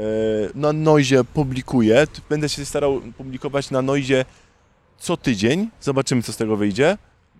[0.54, 4.24] Na Noizie publikuję, będę się starał publikować na Noizie
[4.98, 6.98] co tydzień, zobaczymy co z tego wyjdzie.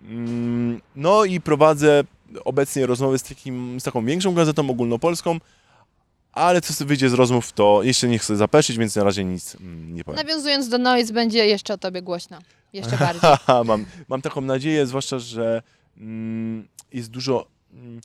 [0.09, 2.03] Mm, No i prowadzę
[2.45, 5.37] obecnie rozmowy z, takim, z taką większą gazetą ogólnopolską,
[6.33, 9.95] ale co wyjdzie z rozmów, to jeszcze nie chcę zapeszyć, więc na razie nic mm,
[9.95, 10.17] nie powiem.
[10.27, 12.37] Nawiązując do Noise, będzie jeszcze o tobie głośno.
[12.73, 13.29] Jeszcze bardziej.
[13.65, 15.61] Mam, mam taką nadzieję, zwłaszcza, że
[15.97, 18.01] mm, jest dużo mm,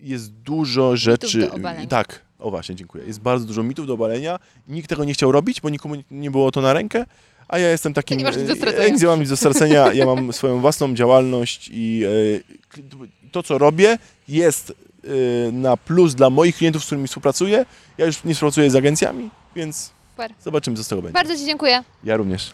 [0.00, 1.50] jest dużo rzeczy.
[1.88, 3.04] Tak, o właśnie, dziękuję.
[3.04, 4.38] Jest bardzo dużo mitów do obalenia.
[4.68, 7.04] Nikt tego nie chciał robić, bo nikomu nie było to na rękę.
[7.48, 8.18] A ja jestem takim.
[8.18, 8.84] nie masz nic do e, stracenia.
[8.84, 9.92] ja nie mam nic do stracenia.
[9.92, 16.30] Ja mam swoją własną działalność i e, to, co robię, jest e, na plus dla
[16.30, 17.66] moich klientów, z którymi współpracuję.
[17.98, 20.32] Ja już nie współpracuję z agencjami, więc Super.
[20.44, 21.14] zobaczymy, co z tego będzie.
[21.14, 21.84] Bardzo Ci dziękuję.
[22.04, 22.50] Ja również.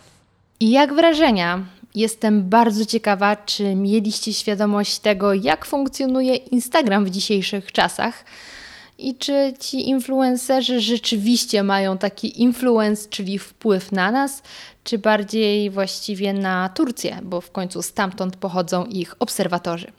[0.62, 1.64] I jak wrażenia?
[1.94, 8.24] Jestem bardzo ciekawa, czy mieliście świadomość tego, jak funkcjonuje Instagram w dzisiejszych czasach
[8.98, 14.42] i czy ci influencerzy rzeczywiście mają taki influence, czyli wpływ na nas,
[14.84, 19.92] czy bardziej właściwie na Turcję, bo w końcu stamtąd pochodzą ich obserwatorzy.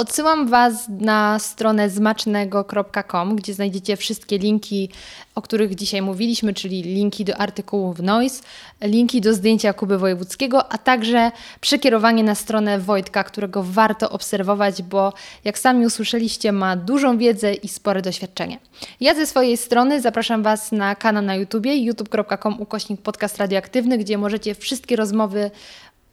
[0.00, 4.88] Odsyłam Was na stronę zmacznego.com, gdzie znajdziecie wszystkie linki,
[5.34, 8.42] o których dzisiaj mówiliśmy, czyli linki do artykułów Noise,
[8.82, 15.12] linki do zdjęcia Kuby Wojewódzkiego, a także przekierowanie na stronę Wojtka, którego warto obserwować, bo
[15.44, 18.58] jak sami usłyszeliście, ma dużą wiedzę i spore doświadczenie.
[19.00, 24.18] Ja ze swojej strony zapraszam Was na kanał na YouTubie, youtube.com ukośnik podcast radioaktywny, gdzie
[24.18, 25.50] możecie wszystkie rozmowy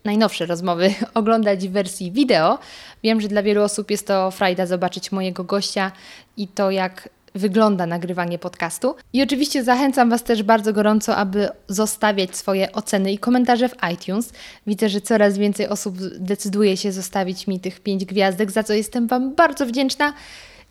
[0.07, 2.59] najnowsze rozmowy oglądać w wersji wideo.
[3.03, 5.91] Wiem, że dla wielu osób jest to frajda zobaczyć mojego gościa
[6.37, 8.95] i to, jak wygląda nagrywanie podcastu.
[9.13, 14.33] I oczywiście zachęcam Was też bardzo gorąco, aby zostawiać swoje oceny i komentarze w iTunes.
[14.67, 19.07] Widzę, że coraz więcej osób decyduje się zostawić mi tych pięć gwiazdek, za co jestem
[19.07, 20.13] Wam bardzo wdzięczna.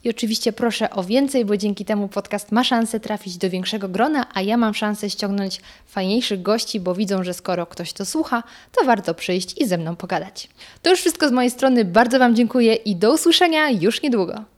[0.03, 4.25] I oczywiście proszę o więcej, bo dzięki temu podcast ma szansę trafić do większego grona,
[4.33, 8.85] a ja mam szansę ściągnąć fajniejszych gości, bo widzą, że skoro ktoś to słucha, to
[8.85, 10.49] warto przyjść i ze mną pogadać.
[10.81, 11.85] To już wszystko z mojej strony.
[11.85, 14.56] Bardzo Wam dziękuję i do usłyszenia już niedługo.